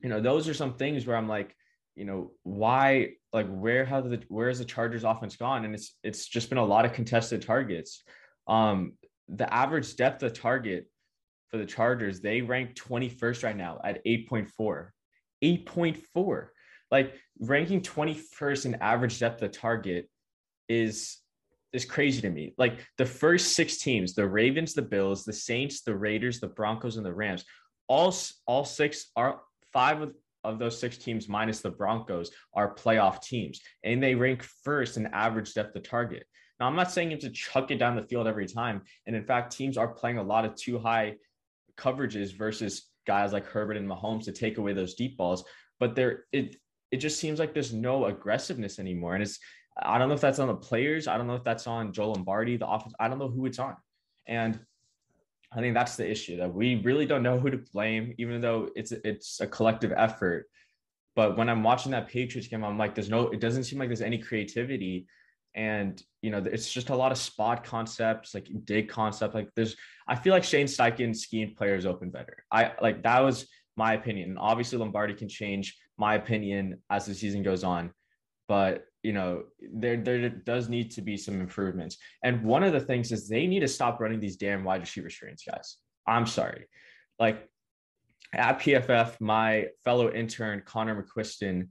you 0.00 0.08
know, 0.08 0.20
those 0.20 0.48
are 0.48 0.54
some 0.54 0.74
things 0.74 1.06
where 1.06 1.16
I'm 1.16 1.28
like, 1.28 1.54
you 1.94 2.04
know, 2.04 2.32
why, 2.42 3.12
like, 3.32 3.48
where 3.48 3.84
have 3.84 4.08
the 4.08 4.22
where 4.28 4.48
has 4.48 4.58
the 4.58 4.64
Chargers 4.64 5.04
offense 5.04 5.36
gone? 5.36 5.64
And 5.64 5.74
it's 5.74 5.96
it's 6.02 6.26
just 6.26 6.48
been 6.48 6.58
a 6.58 6.64
lot 6.64 6.84
of 6.84 6.92
contested 6.92 7.42
targets. 7.42 8.02
Um, 8.46 8.94
the 9.28 9.52
average 9.52 9.96
depth 9.96 10.22
of 10.22 10.32
target 10.32 10.88
for 11.50 11.58
the 11.58 11.66
Chargers, 11.66 12.20
they 12.20 12.42
rank 12.42 12.74
21st 12.74 13.44
right 13.44 13.56
now 13.56 13.80
at 13.84 14.04
8.4. 14.04 14.88
8.4. 15.42 16.46
Like 16.90 17.14
ranking 17.40 17.80
21st 17.80 18.66
in 18.66 18.74
average 18.76 19.18
depth 19.18 19.42
of 19.42 19.52
target 19.52 20.08
is 20.68 21.18
is 21.72 21.84
crazy 21.84 22.22
to 22.22 22.30
me. 22.30 22.54
Like 22.56 22.78
the 22.96 23.04
first 23.04 23.52
six 23.52 23.78
teams, 23.78 24.14
the 24.14 24.26
Ravens, 24.26 24.72
the 24.72 24.82
Bills, 24.82 25.24
the 25.24 25.32
Saints, 25.32 25.82
the 25.82 25.94
Raiders, 25.94 26.40
the 26.40 26.46
Broncos, 26.46 26.96
and 26.96 27.04
the 27.04 27.12
Rams, 27.12 27.44
all 27.88 28.14
all 28.46 28.64
six 28.64 29.10
are 29.16 29.40
five 29.72 30.00
of, 30.00 30.14
of 30.44 30.58
those 30.58 30.78
six 30.78 30.96
teams 30.96 31.28
minus 31.28 31.60
the 31.60 31.70
Broncos 31.70 32.30
are 32.54 32.74
playoff 32.74 33.20
teams, 33.20 33.60
and 33.84 34.02
they 34.02 34.14
rank 34.14 34.42
first 34.64 34.96
in 34.96 35.06
average 35.08 35.54
depth 35.54 35.76
of 35.76 35.82
target. 35.82 36.24
Now, 36.58 36.66
I'm 36.66 36.76
not 36.76 36.90
saying 36.90 37.10
you 37.10 37.16
have 37.16 37.24
to 37.24 37.30
chuck 37.30 37.70
it 37.70 37.78
down 37.78 37.96
the 37.96 38.02
field 38.02 38.26
every 38.26 38.46
time. 38.46 38.82
And 39.06 39.14
in 39.14 39.24
fact, 39.24 39.54
teams 39.54 39.76
are 39.76 39.88
playing 39.88 40.18
a 40.18 40.22
lot 40.22 40.44
of 40.44 40.54
two 40.54 40.78
high 40.78 41.16
coverages 41.76 42.36
versus 42.36 42.90
guys 43.06 43.32
like 43.32 43.46
Herbert 43.46 43.76
and 43.76 43.88
Mahomes 43.88 44.24
to 44.24 44.32
take 44.32 44.58
away 44.58 44.72
those 44.72 44.94
deep 44.94 45.16
balls. 45.16 45.44
But 45.78 45.94
there, 45.94 46.24
it 46.32 46.56
it 46.90 46.98
just 46.98 47.18
seems 47.18 47.38
like 47.38 47.52
there's 47.52 47.72
no 47.72 48.06
aggressiveness 48.06 48.78
anymore, 48.78 49.14
and 49.14 49.22
it's 49.22 49.38
I 49.76 49.98
don't 49.98 50.08
know 50.08 50.14
if 50.14 50.20
that's 50.20 50.38
on 50.38 50.48
the 50.48 50.54
players. 50.54 51.06
I 51.06 51.16
don't 51.16 51.26
know 51.26 51.34
if 51.34 51.44
that's 51.44 51.66
on 51.66 51.92
Joe 51.92 52.12
Lombardi, 52.12 52.56
the 52.56 52.68
offense. 52.68 52.94
I 52.98 53.08
don't 53.08 53.18
know 53.18 53.28
who 53.28 53.46
it's 53.46 53.58
on, 53.58 53.76
and 54.26 54.58
I 55.52 55.60
think 55.60 55.74
that's 55.74 55.96
the 55.96 56.08
issue 56.08 56.36
that 56.38 56.52
we 56.52 56.76
really 56.76 57.06
don't 57.06 57.22
know 57.22 57.38
who 57.38 57.50
to 57.50 57.58
blame, 57.72 58.14
even 58.18 58.40
though 58.40 58.70
it's 58.74 58.92
it's 58.92 59.40
a 59.40 59.46
collective 59.46 59.92
effort. 59.96 60.46
But 61.14 61.36
when 61.36 61.48
I'm 61.48 61.62
watching 61.62 61.92
that 61.92 62.08
Patriots 62.08 62.48
game, 62.48 62.62
I'm 62.62 62.76
like, 62.76 62.94
there's 62.94 63.08
no, 63.08 63.28
it 63.28 63.40
doesn't 63.40 63.64
seem 63.64 63.78
like 63.78 63.88
there's 63.88 64.02
any 64.02 64.18
creativity. 64.18 65.06
And, 65.56 66.00
you 66.20 66.30
know, 66.30 66.38
it's 66.38 66.70
just 66.70 66.90
a 66.90 66.96
lot 66.96 67.12
of 67.12 67.18
spot 67.18 67.64
concepts, 67.64 68.34
like 68.34 68.46
dig 68.64 68.88
concept. 68.88 69.34
Like 69.34 69.48
there's, 69.56 69.74
I 70.06 70.14
feel 70.14 70.34
like 70.34 70.44
Shane 70.44 70.66
Steichen 70.66 71.16
schemed 71.16 71.56
players 71.56 71.86
open 71.86 72.10
better. 72.10 72.44
I 72.52 72.72
like 72.80 73.02
that 73.04 73.24
was 73.24 73.48
my 73.76 73.94
opinion. 73.94 74.30
And 74.30 74.38
obviously 74.38 74.78
Lombardi 74.78 75.14
can 75.14 75.28
change 75.28 75.76
my 75.96 76.14
opinion 76.14 76.82
as 76.90 77.06
the 77.06 77.14
season 77.14 77.42
goes 77.42 77.64
on. 77.64 77.90
But, 78.48 78.84
you 79.02 79.14
know, 79.14 79.44
there, 79.72 79.96
there 79.96 80.28
does 80.28 80.68
need 80.68 80.90
to 80.92 81.02
be 81.02 81.16
some 81.16 81.40
improvements. 81.40 81.96
And 82.22 82.44
one 82.44 82.62
of 82.62 82.72
the 82.72 82.80
things 82.80 83.10
is 83.10 83.26
they 83.26 83.46
need 83.46 83.60
to 83.60 83.68
stop 83.68 83.98
running 83.98 84.20
these 84.20 84.36
damn 84.36 84.62
wide 84.62 84.82
receiver 84.82 85.10
screens, 85.10 85.42
guys. 85.48 85.78
I'm 86.06 86.26
sorry. 86.26 86.66
Like 87.18 87.48
at 88.34 88.60
PFF, 88.60 89.20
my 89.20 89.68
fellow 89.84 90.12
intern 90.12 90.62
Connor 90.66 91.02
McQuiston 91.02 91.68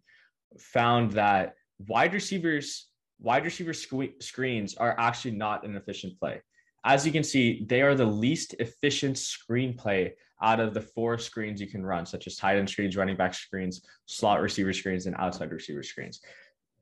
found 0.59 1.11
that 1.13 1.53
wide 1.87 2.13
receivers 2.13 2.87
wide 3.19 3.45
receiver 3.45 3.71
sque- 3.71 4.21
screens 4.21 4.75
are 4.75 4.95
actually 4.99 5.31
not 5.31 5.65
an 5.65 5.75
efficient 5.75 6.19
play. 6.19 6.41
As 6.83 7.05
you 7.05 7.11
can 7.11 7.23
see, 7.23 7.65
they 7.67 7.81
are 7.81 7.95
the 7.95 8.05
least 8.05 8.55
efficient 8.59 9.17
screen 9.17 9.75
play 9.75 10.13
out 10.41 10.59
of 10.59 10.73
the 10.73 10.81
four 10.81 11.17
screens 11.17 11.59
you 11.59 11.67
can 11.67 11.85
run, 11.85 12.05
such 12.05 12.27
as 12.27 12.35
tight 12.35 12.57
end 12.57 12.69
screens, 12.69 12.95
running 12.95 13.17
back 13.17 13.33
screens, 13.33 13.81
slot 14.05 14.41
receiver 14.41 14.73
screens, 14.73 15.05
and 15.05 15.15
outside 15.17 15.51
receiver 15.51 15.81
screens. 15.81 16.21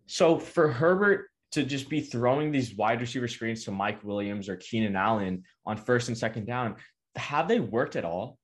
So 0.07 0.37
for 0.37 0.67
Herbert 0.67 1.29
to 1.51 1.63
just 1.63 1.87
be 1.87 2.01
throwing 2.01 2.51
these 2.51 2.75
wide 2.75 2.99
receiver 2.99 3.27
screens 3.27 3.63
to 3.65 3.71
Mike 3.71 4.03
Williams 4.03 4.49
or 4.49 4.57
Keenan 4.57 4.95
Allen 4.95 5.43
on 5.65 5.77
first 5.77 6.09
and 6.09 6.17
second 6.17 6.47
down, 6.47 6.75
have 7.15 7.47
they 7.47 7.59
worked 7.59 7.95
at 7.95 8.03
all? 8.03 8.37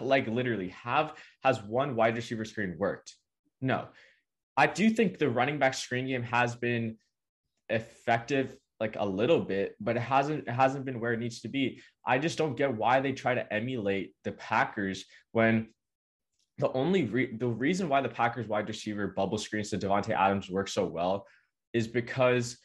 like 0.00 0.26
literally 0.26 0.70
have 0.70 1.14
has 1.42 1.62
one 1.62 1.96
wide 1.96 2.16
receiver 2.16 2.44
screen 2.44 2.74
worked 2.78 3.14
no 3.60 3.86
i 4.56 4.66
do 4.66 4.90
think 4.90 5.18
the 5.18 5.28
running 5.28 5.58
back 5.58 5.74
screen 5.74 6.06
game 6.06 6.22
has 6.22 6.54
been 6.56 6.96
effective 7.68 8.56
like 8.80 8.96
a 8.98 9.04
little 9.04 9.40
bit 9.40 9.74
but 9.80 9.96
it 9.96 10.00
hasn't 10.00 10.46
it 10.46 10.52
hasn't 10.52 10.84
been 10.84 11.00
where 11.00 11.12
it 11.12 11.20
needs 11.20 11.40
to 11.40 11.48
be 11.48 11.80
i 12.06 12.18
just 12.18 12.36
don't 12.36 12.56
get 12.56 12.74
why 12.76 13.00
they 13.00 13.12
try 13.12 13.32
to 13.34 13.52
emulate 13.52 14.12
the 14.24 14.32
packers 14.32 15.04
when 15.32 15.68
the 16.58 16.72
only 16.72 17.04
re- 17.04 17.36
the 17.36 17.48
reason 17.48 17.88
why 17.88 18.00
the 18.00 18.08
packers 18.08 18.46
wide 18.46 18.68
receiver 18.68 19.08
bubble 19.08 19.38
screens 19.38 19.70
to 19.70 19.78
Davante 19.78 20.10
Adams 20.10 20.50
work 20.50 20.68
so 20.68 20.84
well 20.84 21.26
is 21.72 21.88
because 21.88 22.58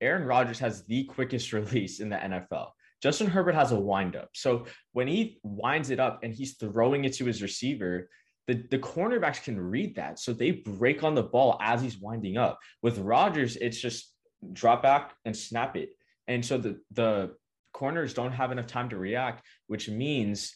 Aaron 0.00 0.24
Rodgers 0.24 0.58
has 0.58 0.84
the 0.86 1.04
quickest 1.04 1.52
release 1.52 2.00
in 2.00 2.08
the 2.08 2.16
NFL. 2.16 2.70
Justin 3.00 3.28
Herbert 3.28 3.54
has 3.54 3.70
a 3.70 3.78
windup. 3.78 4.30
So 4.34 4.66
when 4.92 5.06
he 5.06 5.38
winds 5.44 5.90
it 5.90 6.00
up 6.00 6.20
and 6.24 6.34
he's 6.34 6.56
throwing 6.56 7.04
it 7.04 7.12
to 7.14 7.24
his 7.26 7.42
receiver, 7.42 8.10
the, 8.48 8.64
the 8.70 8.78
cornerbacks 8.78 9.42
can 9.42 9.60
read 9.60 9.94
that. 9.94 10.18
So 10.18 10.32
they 10.32 10.50
break 10.50 11.04
on 11.04 11.14
the 11.14 11.22
ball 11.22 11.58
as 11.60 11.80
he's 11.80 11.98
winding 11.98 12.38
up. 12.38 12.58
With 12.82 12.98
Rodgers, 12.98 13.56
it's 13.56 13.78
just 13.78 14.12
drop 14.52 14.82
back 14.82 15.12
and 15.24 15.36
snap 15.36 15.76
it. 15.76 15.90
And 16.26 16.44
so 16.44 16.58
the, 16.58 16.80
the 16.92 17.34
corners 17.72 18.14
don't 18.14 18.32
have 18.32 18.52
enough 18.52 18.66
time 18.66 18.88
to 18.90 18.96
react, 18.96 19.44
which 19.66 19.88
means, 19.88 20.54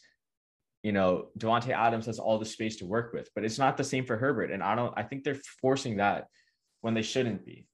you 0.83 0.93
know, 0.93 1.29
Davante 1.39 1.71
Adams 1.71 2.07
has 2.07 2.19
all 2.19 2.39
the 2.39 2.45
space 2.45 2.77
to 2.77 2.87
work 2.87 3.12
with. 3.12 3.29
But 3.35 3.45
it's 3.45 3.59
not 3.59 3.77
the 3.77 3.85
same 3.85 4.05
for 4.05 4.17
Herbert. 4.17 4.51
And 4.51 4.62
I 4.62 4.75
don't, 4.75 4.93
I 4.97 5.03
think 5.03 5.25
they're 5.25 5.41
forcing 5.61 5.97
that 5.97 6.27
when 6.81 6.95
they 6.95 7.03
shouldn't 7.03 7.47
be 7.47 7.67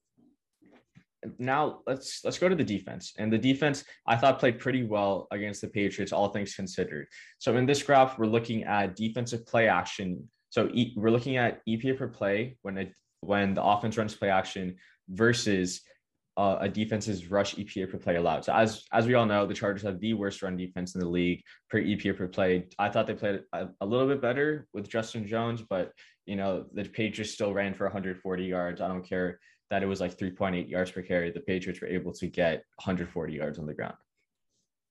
now 1.37 1.81
let's 1.85 2.23
let's 2.23 2.37
go 2.37 2.49
to 2.49 2.55
the 2.55 2.63
defense. 2.63 3.13
And 3.17 3.31
the 3.31 3.37
defense 3.37 3.83
I 4.07 4.15
thought 4.15 4.39
played 4.39 4.59
pretty 4.59 4.83
well 4.83 5.27
against 5.31 5.61
the 5.61 5.67
Patriots, 5.67 6.11
all 6.11 6.29
things 6.29 6.55
considered. 6.55 7.07
So 7.39 7.57
in 7.57 7.65
this 7.65 7.83
graph, 7.83 8.17
we're 8.17 8.25
looking 8.25 8.63
at 8.63 8.95
defensive 8.95 9.45
play 9.45 9.67
action. 9.67 10.29
So 10.49 10.69
e- 10.73 10.93
we're 10.95 11.11
looking 11.11 11.37
at 11.37 11.61
EPA 11.67 11.97
per 11.97 12.07
play 12.07 12.57
when 12.61 12.77
it 12.77 12.93
when 13.21 13.53
the 13.53 13.63
offense 13.63 13.97
runs 13.97 14.15
play 14.15 14.29
action 14.29 14.75
versus 15.09 15.81
uh, 16.37 16.57
a 16.61 16.69
defense's 16.69 17.29
rush 17.29 17.55
EPA 17.55 17.91
per 17.91 17.97
play 17.97 18.15
allowed. 18.15 18.45
So 18.45 18.53
as 18.53 18.83
as 18.91 19.05
we 19.05 19.13
all 19.13 19.25
know, 19.25 19.45
the 19.45 19.53
Chargers 19.53 19.83
have 19.83 19.99
the 19.99 20.13
worst 20.13 20.41
run 20.41 20.55
defense 20.55 20.95
in 20.95 21.01
the 21.01 21.09
league 21.09 21.43
per 21.69 21.81
EPA 21.81 22.17
per 22.17 22.27
play. 22.27 22.67
I 22.77 22.89
thought 22.89 23.07
they 23.07 23.13
played 23.13 23.41
a, 23.53 23.67
a 23.81 23.85
little 23.85 24.07
bit 24.07 24.21
better 24.21 24.67
with 24.73 24.89
Justin 24.89 25.27
Jones, 25.27 25.61
but 25.61 25.91
you 26.25 26.35
know 26.35 26.65
the 26.73 26.83
Patriots 26.83 27.33
still 27.33 27.53
ran 27.53 27.73
for 27.73 27.85
140 27.85 28.45
yards. 28.45 28.81
I 28.81 28.87
don't 28.87 29.07
care 29.07 29.39
that 29.69 29.83
it 29.83 29.85
was 29.85 30.01
like 30.01 30.17
3.8 30.17 30.69
yards 30.69 30.91
per 30.91 31.01
carry, 31.01 31.31
the 31.31 31.39
Patriots 31.39 31.81
were 31.81 31.87
able 31.87 32.13
to 32.13 32.27
get 32.27 32.63
140 32.83 33.33
yards 33.33 33.59
on 33.59 33.65
the 33.65 33.73
ground. 33.73 33.95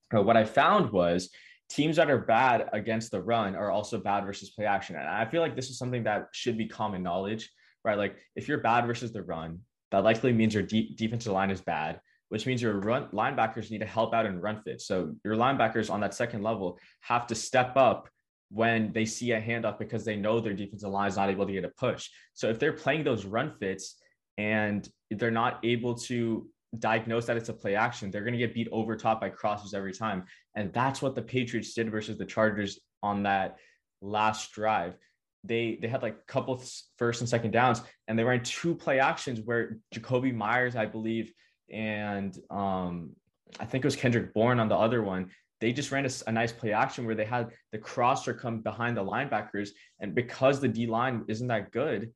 But 0.09 0.25
what 0.25 0.37
I 0.37 0.45
found 0.45 0.91
was 0.91 1.29
teams 1.69 1.97
that 1.97 2.09
are 2.09 2.19
bad 2.19 2.69
against 2.73 3.11
the 3.11 3.21
run 3.21 3.55
are 3.55 3.69
also 3.69 3.99
bad 3.99 4.25
versus 4.25 4.49
play 4.49 4.65
action. 4.65 4.95
And 4.95 5.07
I 5.07 5.25
feel 5.25 5.41
like 5.41 5.55
this 5.55 5.69
is 5.69 5.77
something 5.77 6.03
that 6.03 6.27
should 6.31 6.57
be 6.57 6.67
common 6.67 7.03
knowledge, 7.03 7.51
right? 7.83 7.97
Like 7.97 8.15
if 8.35 8.47
you're 8.47 8.59
bad 8.59 8.87
versus 8.87 9.11
the 9.11 9.21
run, 9.21 9.59
that 9.91 10.03
likely 10.03 10.33
means 10.33 10.53
your 10.53 10.63
de- 10.63 10.93
defensive 10.95 11.33
line 11.33 11.51
is 11.51 11.61
bad, 11.61 11.99
which 12.29 12.45
means 12.45 12.61
your 12.61 12.79
run 12.79 13.07
linebackers 13.07 13.71
need 13.71 13.79
to 13.79 13.85
help 13.85 14.13
out 14.13 14.25
in 14.25 14.41
run 14.41 14.61
fit. 14.63 14.81
So 14.81 15.15
your 15.23 15.35
linebackers 15.35 15.89
on 15.89 16.01
that 16.01 16.13
second 16.13 16.43
level 16.43 16.79
have 17.01 17.27
to 17.27 17.35
step 17.35 17.75
up 17.75 18.09
when 18.51 18.91
they 18.93 19.05
see 19.05 19.31
a 19.31 19.41
handoff 19.41 19.77
because 19.77 20.05
they 20.05 20.15
know 20.15 20.39
their 20.39 20.53
defensive 20.53 20.89
line 20.89 21.09
is 21.09 21.17
not 21.17 21.29
able 21.29 21.45
to 21.45 21.53
get 21.53 21.65
a 21.65 21.69
push. 21.69 22.09
So 22.33 22.49
if 22.49 22.59
they're 22.59 22.73
playing 22.73 23.03
those 23.03 23.25
run 23.25 23.53
fits, 23.59 23.95
and 24.39 24.87
they're 25.11 25.31
not 25.31 25.59
able 25.65 25.95
to 25.95 26.47
diagnose 26.77 27.25
that 27.25 27.35
it's 27.35 27.49
a 27.49 27.53
play 27.53 27.75
action, 27.75 28.09
they're 28.09 28.23
going 28.23 28.33
to 28.33 28.39
get 28.39 28.53
beat 28.53 28.69
over 28.71 28.95
top 28.95 29.19
by 29.19 29.27
crosses 29.27 29.73
every 29.73 29.91
time. 29.91 30.23
And 30.55 30.71
that's 30.71 31.01
what 31.01 31.13
the 31.13 31.21
Patriots 31.21 31.73
did 31.73 31.91
versus 31.91 32.17
the 32.17 32.25
Chargers 32.25 32.79
on 33.03 33.23
that 33.23 33.57
last 34.01 34.53
drive. 34.53 34.95
They 35.43 35.77
they 35.81 35.87
had 35.87 36.01
like 36.01 36.15
a 36.15 36.31
couple 36.31 36.61
first 36.97 37.21
and 37.21 37.29
second 37.29 37.51
downs, 37.51 37.81
and 38.07 38.17
they 38.17 38.23
ran 38.23 38.43
two 38.43 38.75
play 38.75 38.99
actions 38.99 39.39
where 39.41 39.77
Jakobi 39.93 40.33
Meyers, 40.33 40.75
I 40.75 40.85
believe, 40.85 41.31
and 41.71 42.37
um, 42.49 43.11
I 43.59 43.65
think 43.65 43.83
it 43.83 43.87
was 43.87 43.95
Kendrick 43.95 44.33
Bourne 44.33 44.59
on 44.59 44.67
the 44.67 44.75
other 44.75 45.01
one. 45.01 45.29
They 45.61 45.73
just 45.73 45.91
ran 45.91 46.05
a, 46.05 46.09
a 46.27 46.31
nice 46.31 46.51
play 46.51 46.73
action 46.73 47.05
where 47.05 47.15
they 47.15 47.25
had 47.25 47.49
the 47.71 47.77
crosser 47.77 48.33
come 48.33 48.61
behind 48.61 48.97
the 48.97 49.03
linebackers, 49.03 49.69
and 49.99 50.13
because 50.13 50.59
the 50.59 50.67
D 50.67 50.87
line 50.87 51.23
isn't 51.27 51.47
that 51.47 51.71
good, 51.71 52.11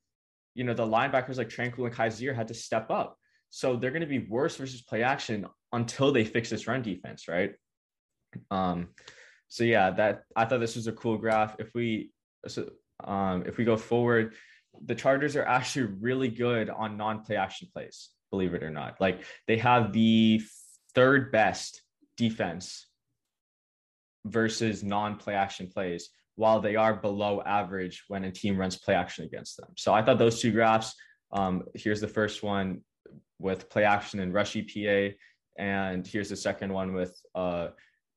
you 0.53 0.63
know, 0.63 0.73
the 0.73 0.85
linebackers 0.85 1.37
like 1.37 1.49
Tranquill 1.49 1.85
and 1.85 1.95
Kyzir 1.95 2.35
had 2.35 2.47
to 2.49 2.53
step 2.53 2.91
up. 2.91 3.17
So 3.49 3.75
they're 3.75 3.91
going 3.91 4.01
to 4.01 4.07
be 4.07 4.19
worse 4.19 4.55
versus 4.55 4.81
play 4.81 5.03
action 5.03 5.45
until 5.71 6.11
they 6.11 6.25
fix 6.25 6.49
this 6.49 6.67
run 6.67 6.81
defense, 6.81 7.27
right? 7.27 7.53
Um, 8.49 8.89
so 9.47 9.63
yeah, 9.63 9.91
that 9.91 10.23
I 10.35 10.45
thought 10.45 10.59
this 10.59 10.75
was 10.75 10.87
a 10.87 10.91
cool 10.91 11.17
graph. 11.17 11.55
If 11.59 11.69
we 11.75 12.11
so 12.47 12.69
um 13.03 13.43
if 13.45 13.57
we 13.57 13.65
go 13.65 13.77
forward, 13.77 14.33
the 14.85 14.95
Chargers 14.95 15.35
are 15.35 15.45
actually 15.45 15.87
really 15.99 16.29
good 16.29 16.69
on 16.69 16.97
non-play 16.97 17.35
action 17.35 17.67
plays, 17.71 18.09
believe 18.31 18.53
it 18.53 18.63
or 18.63 18.69
not. 18.69 18.99
Like 18.99 19.23
they 19.47 19.57
have 19.57 19.93
the 19.93 20.41
third 20.95 21.31
best 21.31 21.81
defense 22.17 22.87
versus 24.25 24.83
non-play 24.83 25.35
action 25.35 25.67
plays 25.67 26.09
while 26.35 26.59
they 26.59 26.75
are 26.75 26.95
below 26.95 27.41
average 27.45 28.03
when 28.07 28.23
a 28.23 28.31
team 28.31 28.57
runs 28.57 28.77
play 28.77 28.95
action 28.95 29.25
against 29.25 29.57
them. 29.57 29.69
So 29.77 29.93
I 29.93 30.01
thought 30.01 30.17
those 30.17 30.41
two 30.41 30.51
graphs, 30.51 30.95
um, 31.31 31.63
here's 31.75 32.01
the 32.01 32.07
first 32.07 32.41
one 32.41 32.81
with 33.39 33.69
play 33.69 33.83
action 33.83 34.19
and 34.19 34.33
rush 34.33 34.53
EPA, 34.53 35.15
and 35.57 36.07
here's 36.07 36.29
the 36.29 36.35
second 36.35 36.73
one 36.73 36.93
with 36.93 37.15
uh, 37.35 37.67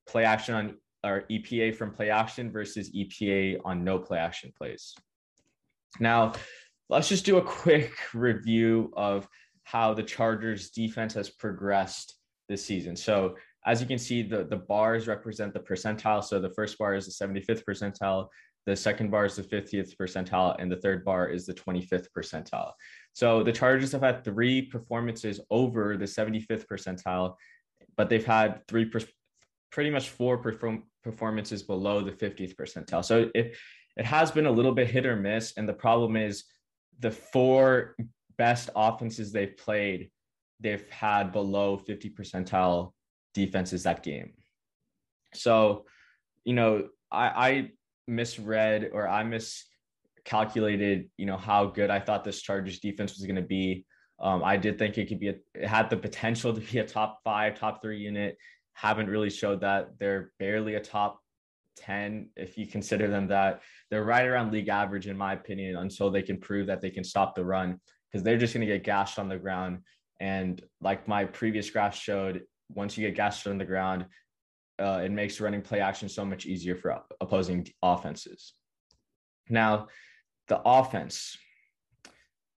play 0.06 0.24
action 0.24 0.54
on 0.54 0.78
or 1.06 1.24
EPA 1.30 1.74
from 1.74 1.92
play 1.92 2.10
action 2.10 2.50
versus 2.50 2.90
EPA 2.90 3.60
on 3.64 3.84
no 3.84 3.98
play 3.98 4.18
action 4.18 4.52
plays. 4.56 4.94
Now, 6.00 6.32
let's 6.88 7.08
just 7.08 7.24
do 7.24 7.38
a 7.38 7.42
quick 7.42 7.92
review 8.14 8.92
of 8.96 9.28
how 9.64 9.94
the 9.94 10.02
Chargers 10.02 10.70
defense 10.70 11.14
has 11.14 11.30
progressed 11.30 12.16
this 12.48 12.64
season. 12.64 12.94
So 12.96 13.36
as 13.66 13.80
you 13.80 13.86
can 13.86 13.98
see, 13.98 14.22
the, 14.22 14.44
the 14.44 14.56
bars 14.56 15.08
represent 15.08 15.52
the 15.52 15.60
percentile. 15.60 16.22
So 16.22 16.38
the 16.38 16.50
first 16.50 16.78
bar 16.78 16.94
is 16.94 17.06
the 17.06 17.26
75th 17.26 17.64
percentile, 17.68 18.28
the 18.66 18.76
second 18.76 19.10
bar 19.10 19.24
is 19.24 19.36
the 19.36 19.42
50th 19.42 19.96
percentile, 19.96 20.56
and 20.58 20.70
the 20.70 20.76
third 20.76 21.04
bar 21.04 21.28
is 21.28 21.46
the 21.46 21.54
25th 21.54 22.08
percentile. 22.16 22.72
So 23.12 23.42
the 23.42 23.52
Chargers 23.52 23.92
have 23.92 24.02
had 24.02 24.24
three 24.24 24.62
performances 24.62 25.40
over 25.50 25.96
the 25.96 26.04
75th 26.04 26.66
percentile, 26.66 27.34
but 27.96 28.08
they've 28.08 28.26
had 28.26 28.66
three, 28.66 28.84
per, 28.84 29.00
pretty 29.70 29.90
much 29.90 30.10
four 30.10 30.38
perform, 30.38 30.84
performances 31.02 31.62
below 31.62 32.02
the 32.02 32.12
50th 32.12 32.56
percentile. 32.56 33.04
So 33.04 33.30
it, 33.34 33.56
it 33.96 34.04
has 34.04 34.30
been 34.30 34.46
a 34.46 34.50
little 34.50 34.72
bit 34.72 34.88
hit 34.88 35.06
or 35.06 35.16
miss. 35.16 35.54
And 35.56 35.68
the 35.68 35.72
problem 35.74 36.16
is 36.16 36.44
the 37.00 37.10
four 37.10 37.96
best 38.36 38.70
offenses 38.74 39.32
they've 39.32 39.56
played, 39.56 40.10
they've 40.60 40.88
had 40.90 41.32
below 41.32 41.76
50 41.78 42.10
percentile 42.10 42.92
defenses 43.34 43.82
that 43.84 44.02
game. 44.02 44.32
So, 45.34 45.84
you 46.44 46.54
know, 46.54 46.88
I, 47.10 47.26
I 47.26 47.70
misread 48.06 48.90
or 48.92 49.08
I 49.08 49.24
miscalculated, 49.24 51.10
you 51.16 51.26
know, 51.26 51.36
how 51.36 51.66
good 51.66 51.90
I 51.90 52.00
thought 52.00 52.24
this 52.24 52.42
Chargers 52.42 52.80
defense 52.80 53.16
was 53.16 53.26
going 53.26 53.36
to 53.36 53.42
be. 53.42 53.86
Um, 54.18 54.42
I 54.42 54.56
did 54.56 54.78
think 54.78 54.96
it 54.96 55.08
could 55.08 55.20
be, 55.20 55.28
a, 55.28 55.34
it 55.54 55.66
had 55.66 55.90
the 55.90 55.96
potential 55.96 56.54
to 56.54 56.60
be 56.60 56.78
a 56.78 56.86
top 56.86 57.20
five, 57.24 57.58
top 57.58 57.82
three 57.82 57.98
unit. 57.98 58.38
Haven't 58.76 59.08
really 59.08 59.30
showed 59.30 59.62
that. 59.62 59.98
They're 59.98 60.32
barely 60.38 60.74
a 60.74 60.80
top 60.80 61.18
10 61.78 62.28
if 62.36 62.58
you 62.58 62.66
consider 62.66 63.08
them 63.08 63.28
that. 63.28 63.62
They're 63.90 64.04
right 64.04 64.26
around 64.26 64.52
league 64.52 64.68
average, 64.68 65.06
in 65.06 65.16
my 65.16 65.32
opinion, 65.32 65.76
until 65.76 66.10
they 66.10 66.20
can 66.20 66.38
prove 66.38 66.66
that 66.66 66.82
they 66.82 66.90
can 66.90 67.02
stop 67.02 67.34
the 67.34 67.44
run 67.44 67.80
because 68.12 68.22
they're 68.22 68.36
just 68.36 68.52
going 68.52 68.66
to 68.66 68.72
get 68.72 68.84
gashed 68.84 69.18
on 69.18 69.30
the 69.30 69.38
ground. 69.38 69.78
And 70.20 70.62
like 70.82 71.08
my 71.08 71.24
previous 71.24 71.70
graph 71.70 71.96
showed, 71.96 72.42
once 72.74 72.98
you 72.98 73.06
get 73.06 73.16
gashed 73.16 73.46
on 73.46 73.56
the 73.56 73.64
ground, 73.64 74.04
uh, 74.78 75.00
it 75.02 75.10
makes 75.10 75.40
running 75.40 75.62
play 75.62 75.80
action 75.80 76.08
so 76.08 76.24
much 76.24 76.44
easier 76.44 76.76
for 76.76 77.00
opposing 77.20 77.66
offenses. 77.82 78.52
Now, 79.48 79.86
the 80.48 80.60
offense. 80.64 81.38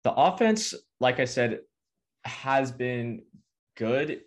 The 0.03 0.13
offense, 0.13 0.73
like 0.99 1.21
I 1.21 1.25
said, 1.25 1.59
has 2.25 2.73
been 2.73 3.21
good, 3.77 4.21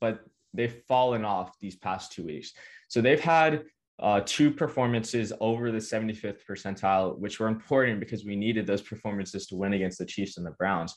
but 0.00 0.24
they've 0.56 0.82
fallen 0.88 1.24
off 1.24 1.58
these 1.60 1.76
past 1.76 2.12
two 2.12 2.24
weeks. 2.24 2.52
So 2.88 3.00
they've 3.00 3.20
had 3.20 3.64
uh, 3.98 4.20
two 4.24 4.50
performances 4.50 5.32
over 5.40 5.70
the 5.70 5.78
75th 5.78 6.40
percentile, 6.48 7.18
which 7.18 7.40
were 7.40 7.48
important 7.48 8.00
because 8.00 8.24
we 8.24 8.36
needed 8.36 8.66
those 8.66 8.82
performances 8.82 9.46
to 9.46 9.56
win 9.56 9.72
against 9.72 9.98
the 9.98 10.06
Chiefs 10.06 10.36
and 10.36 10.46
the 10.46 10.50
Browns. 10.52 10.94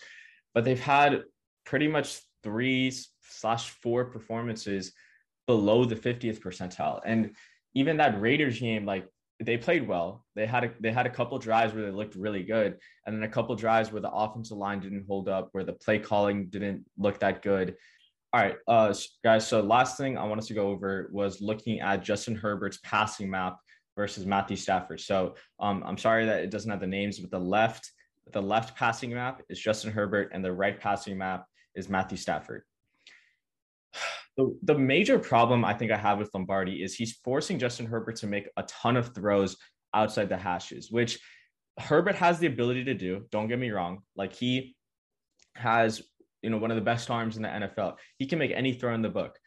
But 0.53 0.65
they've 0.65 0.79
had 0.79 1.23
pretty 1.65 1.87
much 1.87 2.19
three 2.43 2.91
slash 3.21 3.69
four 3.69 4.05
performances 4.05 4.93
below 5.47 5.85
the 5.85 5.95
50th 5.95 6.39
percentile. 6.39 6.99
And 7.05 7.35
even 7.73 7.97
that 7.97 8.19
Raiders 8.19 8.59
game, 8.59 8.85
like 8.85 9.07
they 9.39 9.57
played 9.57 9.87
well. 9.87 10.25
They 10.35 10.45
had 10.45 10.65
a, 10.65 10.71
they 10.79 10.91
had 10.91 11.05
a 11.05 11.09
couple 11.09 11.37
drives 11.39 11.73
where 11.73 11.85
they 11.85 11.91
looked 11.91 12.15
really 12.15 12.43
good, 12.43 12.77
and 13.05 13.15
then 13.15 13.23
a 13.23 13.31
couple 13.31 13.55
drives 13.55 13.91
where 13.91 14.01
the 14.01 14.11
offensive 14.11 14.57
line 14.57 14.81
didn't 14.81 15.05
hold 15.07 15.29
up, 15.29 15.49
where 15.53 15.63
the 15.63 15.73
play 15.73 15.99
calling 15.99 16.49
didn't 16.49 16.85
look 16.97 17.19
that 17.19 17.41
good. 17.41 17.75
All 18.31 18.39
right, 18.39 18.55
uh, 18.67 18.93
guys. 19.23 19.47
So 19.47 19.61
last 19.61 19.97
thing 19.97 20.17
I 20.17 20.23
wanted 20.23 20.45
to 20.45 20.53
go 20.53 20.67
over 20.67 21.09
was 21.11 21.41
looking 21.41 21.79
at 21.79 22.03
Justin 22.03 22.35
Herbert's 22.35 22.77
passing 22.83 23.27
map 23.29 23.57
versus 23.95 24.25
Matthew 24.25 24.55
Stafford. 24.55 24.99
So 24.99 25.35
um, 25.59 25.83
I'm 25.83 25.97
sorry 25.97 26.25
that 26.27 26.43
it 26.43 26.51
doesn't 26.51 26.69
have 26.69 26.79
the 26.79 26.87
names, 26.87 27.19
but 27.19 27.31
the 27.31 27.39
left 27.39 27.91
the 28.31 28.41
left 28.41 28.77
passing 28.77 29.11
map 29.11 29.41
is 29.49 29.59
Justin 29.59 29.91
Herbert, 29.91 30.29
and 30.33 30.45
the 30.45 30.53
right 30.53 30.79
passing 30.79 31.17
map 31.17 31.45
is 31.75 31.89
Matthew 31.89 32.17
Stafford. 32.17 32.63
The, 34.37 34.57
the 34.63 34.77
major 34.77 35.19
problem 35.19 35.65
I 35.65 35.73
think 35.73 35.91
I 35.91 35.97
have 35.97 36.17
with 36.17 36.29
Lombardi 36.33 36.81
is 36.81 36.95
he's 36.95 37.19
forcing 37.25 37.59
Justin 37.59 37.85
Herbert 37.85 38.15
to 38.17 38.27
make 38.27 38.47
a 38.55 38.63
ton 38.63 38.95
of 38.95 39.13
throws 39.13 39.57
outside 39.93 40.29
the 40.29 40.37
hashes, 40.37 40.89
which 40.89 41.19
Herbert 41.77 42.15
has 42.15 42.39
the 42.39 42.47
ability 42.47 42.85
to 42.85 42.93
do. 42.93 43.25
Don't 43.31 43.49
get 43.49 43.59
me 43.59 43.69
wrong. 43.69 43.99
Like 44.15 44.31
he 44.31 44.77
has 45.55 46.01
you 46.41 46.49
know, 46.49 46.57
one 46.57 46.71
of 46.71 46.75
the 46.75 46.81
best 46.81 47.09
arms 47.09 47.37
in 47.37 47.43
the 47.43 47.49
NFL. 47.49 47.95
He 48.17 48.25
can 48.25 48.39
make 48.39 48.51
any 48.51 48.73
throw 48.73 48.93
in 48.93 49.01
the 49.01 49.09
book. 49.09 49.37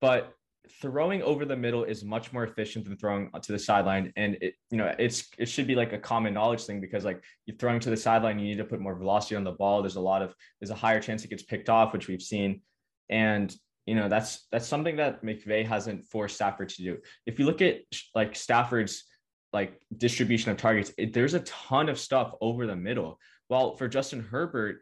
But 0.00 0.32
throwing 0.80 1.22
over 1.22 1.44
the 1.44 1.56
middle 1.56 1.84
is 1.84 2.04
much 2.04 2.32
more 2.32 2.44
efficient 2.44 2.84
than 2.84 2.96
throwing 2.96 3.30
to 3.40 3.52
the 3.52 3.58
sideline. 3.58 4.12
And 4.16 4.36
it, 4.40 4.54
you 4.70 4.78
know, 4.78 4.92
it's 4.98 5.28
it 5.38 5.48
should 5.48 5.66
be 5.66 5.74
like 5.74 5.92
a 5.92 5.98
common 5.98 6.34
knowledge 6.34 6.64
thing 6.64 6.80
because 6.80 7.04
like 7.04 7.22
you're 7.46 7.56
throwing 7.56 7.80
to 7.80 7.90
the 7.90 7.96
sideline, 7.96 8.38
you 8.38 8.46
need 8.46 8.58
to 8.58 8.64
put 8.64 8.80
more 8.80 8.96
velocity 8.96 9.36
on 9.36 9.44
the 9.44 9.52
ball. 9.52 9.82
There's 9.82 9.96
a 9.96 10.00
lot 10.00 10.22
of 10.22 10.34
there's 10.60 10.70
a 10.70 10.74
higher 10.74 11.00
chance 11.00 11.24
it 11.24 11.30
gets 11.30 11.42
picked 11.42 11.68
off, 11.68 11.92
which 11.92 12.08
we've 12.08 12.22
seen. 12.22 12.62
And 13.08 13.54
you 13.86 13.94
know, 13.94 14.08
that's 14.08 14.46
that's 14.50 14.66
something 14.66 14.96
that 14.96 15.22
McVay 15.22 15.64
hasn't 15.64 16.06
forced 16.08 16.34
Stafford 16.34 16.68
to 16.70 16.82
do. 16.82 16.98
If 17.24 17.38
you 17.38 17.46
look 17.46 17.62
at 17.62 17.82
like 18.14 18.34
Stafford's 18.34 19.04
like 19.52 19.80
distribution 19.96 20.50
of 20.50 20.56
targets, 20.56 20.92
it, 20.98 21.12
there's 21.12 21.34
a 21.34 21.40
ton 21.40 21.88
of 21.88 21.98
stuff 21.98 22.32
over 22.40 22.66
the 22.66 22.76
middle. 22.76 23.18
While 23.48 23.76
for 23.76 23.86
Justin 23.86 24.20
Herbert, 24.20 24.80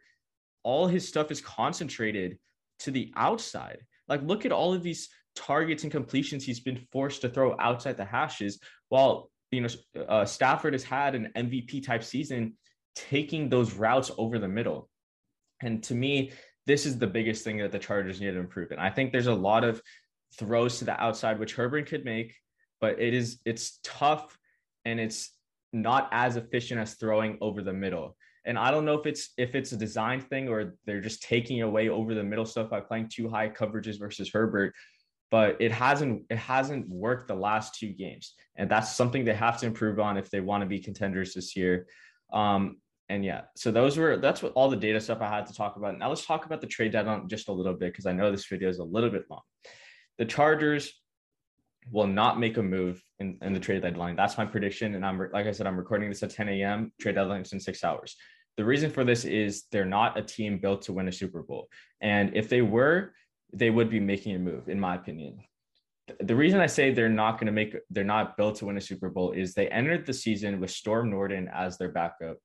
all 0.65 0.87
his 0.87 1.07
stuff 1.07 1.31
is 1.31 1.41
concentrated 1.41 2.39
to 2.81 2.91
the 2.91 3.13
outside. 3.17 3.79
Like, 4.09 4.23
look 4.23 4.45
at 4.45 4.53
all 4.53 4.75
of 4.75 4.83
these 4.83 5.09
targets 5.37 5.83
and 5.83 5.93
completions 5.93 6.45
he's 6.45 6.61
been 6.61 6.87
forced 6.91 7.21
to 7.23 7.29
throw 7.29 7.57
outside 7.59 7.97
the 7.97 8.05
hashes, 8.05 8.61
while 8.89 9.31
you 9.51 9.61
know 9.61 9.69
uh, 10.09 10.25
Stafford 10.25 10.73
has 10.73 10.85
had 10.85 11.15
an 11.15 11.31
MVP 11.37 11.85
type 11.85 12.03
season, 12.03 12.55
taking 12.95 13.49
those 13.49 13.75
routes 13.75 14.11
over 14.19 14.39
the 14.39 14.49
middle. 14.49 14.89
And 15.63 15.83
to 15.85 15.95
me, 15.95 16.33
this 16.67 16.87
is 16.87 16.99
the 16.99 17.07
biggest 17.07 17.45
thing 17.45 17.59
that 17.59 17.73
the 17.73 17.79
Chargers 17.79 18.21
need 18.21 18.33
to 18.33 18.39
improve. 18.39 18.71
And 18.71 18.81
I 18.81 18.91
think 18.91 19.13
there's 19.13 19.27
a 19.27 19.35
lot 19.35 19.65
of 19.65 19.81
throws 20.39 20.79
to 20.79 20.85
the 20.85 21.01
outside 21.01 21.39
which 21.39 21.55
Herbert 21.55 21.87
could 21.87 22.05
make, 22.05 22.35
but 22.81 23.01
it 23.01 23.15
is 23.15 23.39
it's 23.45 23.79
tough 23.83 24.37
and 24.85 24.99
it's 24.99 25.31
not 25.73 26.09
as 26.13 26.37
efficient 26.37 26.81
as 26.81 26.95
throwing 26.95 27.39
over 27.41 27.63
the 27.63 27.73
middle. 27.73 28.17
And 28.47 28.59
I 28.59 28.71
don't 28.71 28.85
know 28.85 28.99
if 28.99 29.07
it's 29.07 29.31
if 29.39 29.55
it's 29.55 29.73
a 29.73 29.77
design 29.77 30.21
thing 30.21 30.49
or 30.49 30.75
they're 30.85 31.01
just 31.01 31.23
taking 31.23 31.63
away 31.63 31.89
over 31.89 32.15
the 32.15 32.23
middle 32.23 32.45
stuff 32.45 32.71
by 32.71 32.81
playing 32.81 33.09
two 33.09 33.29
high 33.29 33.49
coverages 33.49 33.99
versus 33.99 34.31
Herbert. 34.33 34.75
But 35.31 35.57
it 35.61 35.73
hasn't 35.73 36.25
it 36.31 36.39
hasn't 36.39 36.89
worked 36.89 37.29
the 37.29 37.35
last 37.35 37.75
two 37.75 37.89
games, 37.89 38.35
and 38.57 38.71
that's 38.71 38.95
something 38.95 39.25
they 39.25 39.35
have 39.35 39.59
to 39.61 39.67
improve 39.67 39.99
on 39.99 40.17
if 40.17 40.31
they 40.31 40.41
want 40.41 40.63
to 40.63 40.67
be 40.67 40.79
contenders 40.79 41.35
this 41.35 41.57
year. 41.57 41.87
Um, 42.33 42.77
and 43.09 43.25
yeah, 43.25 43.43
so 43.57 43.71
those 43.71 43.97
were 43.97 44.17
that's 44.17 44.43
what 44.43 44.53
all 44.53 44.69
the 44.69 44.77
data 44.77 45.01
stuff 45.01 45.21
I 45.21 45.29
had 45.29 45.47
to 45.47 45.55
talk 45.55 45.77
about. 45.77 45.99
Now 45.99 46.09
let's 46.09 46.25
talk 46.25 46.47
about 46.47 46.61
the 46.61 46.67
trade 46.67 46.93
deadline 46.93 47.29
just 47.29 47.49
a 47.49 47.53
little 47.53 47.75
bit 47.75 47.93
because 47.93 48.07
I 48.07 48.13
know 48.13 48.31
this 48.31 48.47
video 48.47 48.69
is 48.69 48.79
a 48.79 48.85
little 48.85 49.11
bit 49.11 49.25
long. 49.31 49.43
The 50.19 50.25
Chargers 50.25 50.93
will 51.91 52.07
not 52.07 52.41
make 52.41 52.57
a 52.57 52.63
move 52.63 53.03
in, 53.19 53.39
in 53.43 53.53
the 53.53 53.61
trade 53.61 53.83
deadline. 53.83 54.17
That's 54.17 54.39
my 54.39 54.47
prediction. 54.47 54.95
And 54.95 55.05
I'm 55.05 55.19
like 55.33 55.47
I 55.47 55.53
said, 55.53 55.67
I'm 55.67 55.77
recording 55.77 56.09
this 56.09 56.23
at 56.23 56.31
10 56.31 56.49
a.m. 56.49 56.93
Trade 57.01 57.17
deadline 57.17 57.43
is 57.43 57.53
in 57.53 57.61
six 57.61 57.85
hours. 57.85 58.17
The 58.57 58.65
reason 58.65 58.91
for 58.91 59.05
this 59.05 59.25
is 59.25 59.65
they're 59.73 59.85
not 59.85 60.19
a 60.19 60.23
team 60.23 60.59
built 60.59 60.83
to 60.83 60.93
win 60.93 61.09
a 61.09 61.13
Super 61.13 61.43
Bowl. 61.43 61.69
And 62.01 62.37
if 62.37 62.49
they 62.49 62.63
were, 62.63 63.13
they 63.53 63.71
would 63.71 63.91
be 63.91 64.01
making 64.01 64.35
a 64.37 64.39
move, 64.39 64.69
in 64.69 64.79
my 64.79 64.95
opinion. 64.95 65.41
The 66.21 66.37
reason 66.37 66.61
I 66.61 66.67
say 66.67 66.93
they're 66.93 67.09
not 67.09 67.39
going 67.39 67.47
to 67.47 67.53
make, 67.53 67.77
they're 67.91 68.05
not 68.05 68.37
built 68.37 68.57
to 68.57 68.67
win 68.67 68.77
a 68.77 68.81
Super 68.81 69.09
Bowl 69.09 69.33
is 69.33 69.55
they 69.55 69.69
entered 69.69 70.07
the 70.07 70.13
season 70.13 70.61
with 70.61 70.71
Storm 70.71 71.11
Norton 71.11 71.49
as 71.53 71.79
their 71.79 71.91
backup 71.91 72.37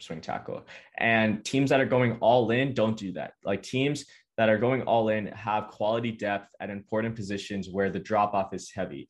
swing 0.00 0.20
tackle. 0.20 0.66
And 0.98 1.44
teams 1.44 1.70
that 1.70 1.80
are 1.80 1.86
going 1.86 2.18
all 2.20 2.50
in 2.50 2.74
don't 2.74 2.96
do 2.96 3.12
that. 3.12 3.32
Like 3.44 3.62
teams 3.62 4.04
that 4.36 4.48
are 4.48 4.58
going 4.58 4.82
all 4.82 5.08
in 5.08 5.26
have 5.28 5.68
quality 5.68 6.12
depth 6.12 6.48
at 6.60 6.70
important 6.70 7.16
positions 7.16 7.70
where 7.70 7.90
the 7.90 7.98
drop 7.98 8.34
off 8.34 8.52
is 8.52 8.70
heavy. 8.70 9.08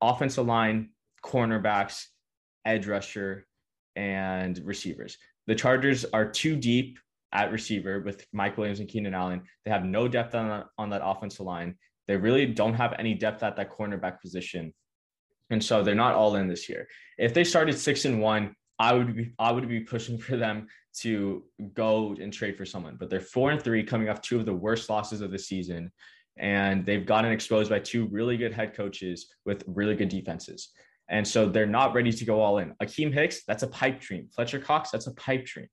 Offensive 0.00 0.46
line, 0.46 0.90
cornerbacks, 1.24 2.04
edge 2.64 2.86
rusher, 2.86 3.46
and 3.96 4.60
receivers. 4.64 5.18
The 5.46 5.54
Chargers 5.54 6.04
are 6.12 6.30
too 6.30 6.56
deep 6.56 6.98
at 7.32 7.50
receiver 7.50 8.00
with 8.00 8.26
Mike 8.32 8.56
Williams 8.56 8.80
and 8.80 8.88
Keenan 8.88 9.14
Allen. 9.14 9.42
They 9.64 9.70
have 9.70 9.84
no 9.84 10.06
depth 10.08 10.34
on 10.34 10.64
on 10.78 10.90
that 10.90 11.02
offensive 11.04 11.46
line. 11.46 11.76
They 12.06 12.16
really 12.16 12.46
don't 12.46 12.74
have 12.74 12.94
any 12.98 13.14
depth 13.14 13.42
at 13.42 13.56
that 13.56 13.70
cornerback 13.70 14.20
position. 14.20 14.72
And 15.50 15.62
so 15.62 15.82
they're 15.82 15.94
not 15.94 16.14
all 16.14 16.36
in 16.36 16.48
this 16.48 16.68
year. 16.68 16.88
If 17.18 17.34
they 17.34 17.44
started 17.44 17.78
six 17.78 18.04
and 18.04 18.20
one, 18.20 18.54
I 18.78 18.92
would 18.92 19.14
be 19.14 19.32
I 19.38 19.52
would 19.52 19.68
be 19.68 19.80
pushing 19.80 20.18
for 20.18 20.36
them 20.36 20.66
to 21.00 21.44
go 21.74 22.16
and 22.20 22.32
trade 22.32 22.56
for 22.56 22.64
someone. 22.64 22.96
But 22.98 23.10
they're 23.10 23.20
four 23.20 23.50
and 23.50 23.62
three, 23.62 23.82
coming 23.84 24.08
off 24.08 24.20
two 24.20 24.38
of 24.38 24.46
the 24.46 24.54
worst 24.54 24.90
losses 24.90 25.20
of 25.20 25.30
the 25.30 25.38
season, 25.38 25.90
and 26.36 26.84
they've 26.84 27.06
gotten 27.06 27.32
exposed 27.32 27.70
by 27.70 27.78
two 27.78 28.06
really 28.06 28.36
good 28.36 28.52
head 28.52 28.74
coaches 28.74 29.32
with 29.44 29.64
really 29.66 29.94
good 29.94 30.08
defenses. 30.08 30.70
And 31.12 31.28
so 31.28 31.46
they're 31.46 31.66
not 31.66 31.92
ready 31.92 32.10
to 32.10 32.24
go 32.24 32.40
all 32.40 32.58
in. 32.58 32.74
Akiem 32.82 33.12
Hicks, 33.12 33.44
that's 33.44 33.62
a 33.62 33.68
pipe 33.68 34.00
dream. 34.00 34.28
Fletcher 34.34 34.58
Cox, 34.58 34.90
that's 34.90 35.06
a 35.06 35.14
pipe 35.14 35.44
dream. 35.44 35.68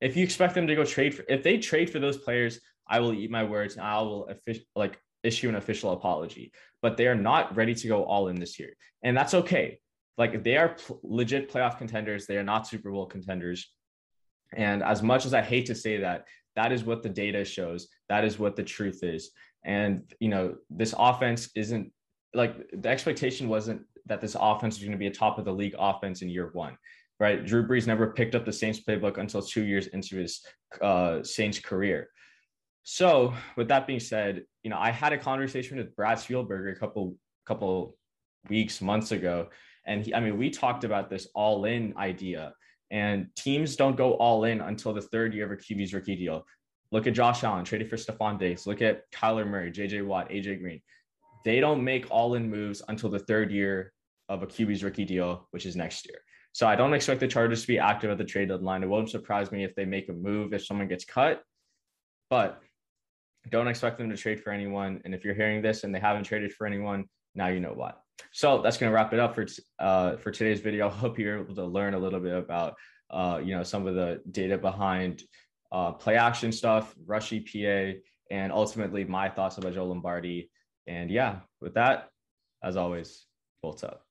If 0.00 0.16
you 0.16 0.24
expect 0.24 0.54
them 0.54 0.66
to 0.66 0.74
go 0.74 0.84
trade 0.84 1.14
for, 1.14 1.24
if 1.28 1.44
they 1.44 1.58
trade 1.58 1.88
for 1.88 2.00
those 2.00 2.18
players, 2.18 2.60
I 2.88 2.98
will 2.98 3.14
eat 3.14 3.30
my 3.30 3.44
words 3.44 3.76
and 3.76 3.86
I 3.86 4.00
will 4.02 4.28
like 4.74 4.98
issue 5.22 5.48
an 5.48 5.54
official 5.54 5.92
apology. 5.92 6.52
But 6.82 6.96
they 6.96 7.06
are 7.06 7.14
not 7.14 7.54
ready 7.54 7.74
to 7.74 7.88
go 7.88 8.04
all 8.04 8.28
in 8.28 8.40
this 8.40 8.58
year, 8.58 8.72
and 9.04 9.16
that's 9.16 9.34
okay. 9.34 9.78
Like 10.18 10.42
they 10.42 10.56
are 10.56 10.70
pl- 10.70 10.98
legit 11.04 11.52
playoff 11.52 11.78
contenders. 11.78 12.26
They 12.26 12.36
are 12.36 12.42
not 12.42 12.66
Super 12.66 12.90
Bowl 12.90 13.06
contenders. 13.06 13.70
And 14.56 14.82
as 14.82 15.02
much 15.02 15.24
as 15.24 15.34
I 15.34 15.42
hate 15.42 15.66
to 15.66 15.74
say 15.74 15.98
that, 15.98 16.24
that 16.56 16.72
is 16.72 16.82
what 16.82 17.04
the 17.04 17.08
data 17.08 17.44
shows. 17.44 17.86
That 18.08 18.24
is 18.24 18.40
what 18.40 18.56
the 18.56 18.64
truth 18.64 19.04
is. 19.04 19.30
And 19.64 20.12
you 20.18 20.30
know, 20.30 20.56
this 20.68 20.94
offense 20.98 21.50
isn't 21.54 21.92
like 22.34 22.70
the 22.72 22.88
expectation 22.88 23.48
wasn't 23.48 23.82
that 24.06 24.20
this 24.20 24.36
offense 24.38 24.76
is 24.76 24.82
going 24.82 24.92
to 24.92 24.98
be 24.98 25.06
a 25.06 25.12
top 25.12 25.38
of 25.38 25.44
the 25.44 25.52
league 25.52 25.74
offense 25.78 26.22
in 26.22 26.28
year 26.28 26.50
one, 26.52 26.76
right? 27.18 27.44
Drew 27.44 27.66
Brees 27.66 27.86
never 27.86 28.12
picked 28.12 28.34
up 28.34 28.44
the 28.44 28.52
Saints 28.52 28.80
playbook 28.80 29.18
until 29.18 29.42
two 29.42 29.64
years 29.64 29.88
into 29.88 30.16
his 30.16 30.44
uh, 30.80 31.22
Saints 31.22 31.58
career. 31.58 32.08
So, 32.82 33.34
with 33.56 33.68
that 33.68 33.86
being 33.86 34.00
said, 34.00 34.44
you 34.62 34.70
know, 34.70 34.78
I 34.78 34.90
had 34.90 35.12
a 35.12 35.18
conversation 35.18 35.76
with 35.76 35.94
Brad 35.94 36.18
Spielberger 36.18 36.72
a 36.72 36.78
couple 36.78 37.16
couple 37.46 37.96
weeks, 38.48 38.80
months 38.80 39.12
ago, 39.12 39.48
and 39.86 40.04
he, 40.04 40.14
I 40.14 40.20
mean, 40.20 40.38
we 40.38 40.50
talked 40.50 40.84
about 40.84 41.10
this 41.10 41.28
all-in 41.34 41.94
idea. 41.96 42.54
And 42.92 43.28
teams 43.36 43.76
don't 43.76 43.96
go 43.96 44.14
all 44.14 44.44
in 44.44 44.60
until 44.60 44.92
the 44.92 45.02
third 45.02 45.32
year 45.32 45.44
of 45.44 45.52
a 45.52 45.56
QB's 45.56 45.94
rookie 45.94 46.16
deal. 46.16 46.44
Look 46.90 47.06
at 47.06 47.14
Josh 47.14 47.44
Allen, 47.44 47.64
traded 47.64 47.88
for 47.88 47.96
Stefon 47.96 48.36
Diggs. 48.38 48.66
Look 48.66 48.82
at 48.82 49.08
Kyler 49.12 49.46
Murray, 49.46 49.70
JJ 49.70 50.04
Watt, 50.04 50.28
AJ 50.30 50.60
Green 50.60 50.80
they 51.44 51.60
don't 51.60 51.82
make 51.82 52.06
all 52.10 52.34
in 52.34 52.50
moves 52.50 52.82
until 52.88 53.10
the 53.10 53.18
third 53.18 53.50
year 53.50 53.92
of 54.28 54.42
a 54.42 54.46
QB's 54.46 54.84
rookie 54.84 55.04
deal, 55.04 55.48
which 55.50 55.66
is 55.66 55.76
next 55.76 56.06
year. 56.06 56.20
So 56.52 56.66
I 56.66 56.76
don't 56.76 56.94
expect 56.94 57.20
the 57.20 57.28
Chargers 57.28 57.62
to 57.62 57.68
be 57.68 57.78
active 57.78 58.10
at 58.10 58.18
the 58.18 58.24
trade 58.24 58.48
deadline. 58.48 58.82
It 58.82 58.88
won't 58.88 59.10
surprise 59.10 59.52
me 59.52 59.64
if 59.64 59.74
they 59.74 59.84
make 59.84 60.08
a 60.08 60.12
move 60.12 60.52
if 60.52 60.64
someone 60.64 60.88
gets 60.88 61.04
cut, 61.04 61.42
but 62.28 62.60
don't 63.48 63.68
expect 63.68 63.98
them 63.98 64.10
to 64.10 64.16
trade 64.16 64.42
for 64.42 64.50
anyone. 64.52 65.00
And 65.04 65.14
if 65.14 65.24
you're 65.24 65.34
hearing 65.34 65.62
this 65.62 65.84
and 65.84 65.94
they 65.94 66.00
haven't 66.00 66.24
traded 66.24 66.52
for 66.52 66.66
anyone, 66.66 67.04
now 67.34 67.48
you 67.48 67.60
know 67.60 67.72
why. 67.74 67.92
So 68.32 68.60
that's 68.62 68.76
going 68.76 68.90
to 68.90 68.94
wrap 68.94 69.12
it 69.12 69.20
up 69.20 69.34
for 69.34 69.46
uh, 69.78 70.16
for 70.16 70.30
today's 70.30 70.60
video. 70.60 70.88
I 70.88 70.92
hope 70.92 71.18
you're 71.18 71.40
able 71.40 71.54
to 71.54 71.64
learn 71.64 71.94
a 71.94 71.98
little 71.98 72.20
bit 72.20 72.36
about 72.36 72.74
uh, 73.10 73.40
you 73.42 73.56
know 73.56 73.62
some 73.62 73.86
of 73.86 73.94
the 73.94 74.20
data 74.30 74.58
behind 74.58 75.22
uh, 75.72 75.92
play 75.92 76.16
action 76.16 76.52
stuff, 76.52 76.94
rush 77.06 77.30
EPA, 77.30 78.00
and 78.30 78.52
ultimately 78.52 79.04
my 79.04 79.28
thoughts 79.28 79.58
about 79.58 79.74
Joe 79.74 79.86
Lombardi. 79.86 80.50
And 80.86 81.10
yeah, 81.10 81.40
with 81.60 81.74
that, 81.74 82.10
as 82.62 82.76
always, 82.76 83.26
bolts 83.62 83.84
up. 83.84 84.04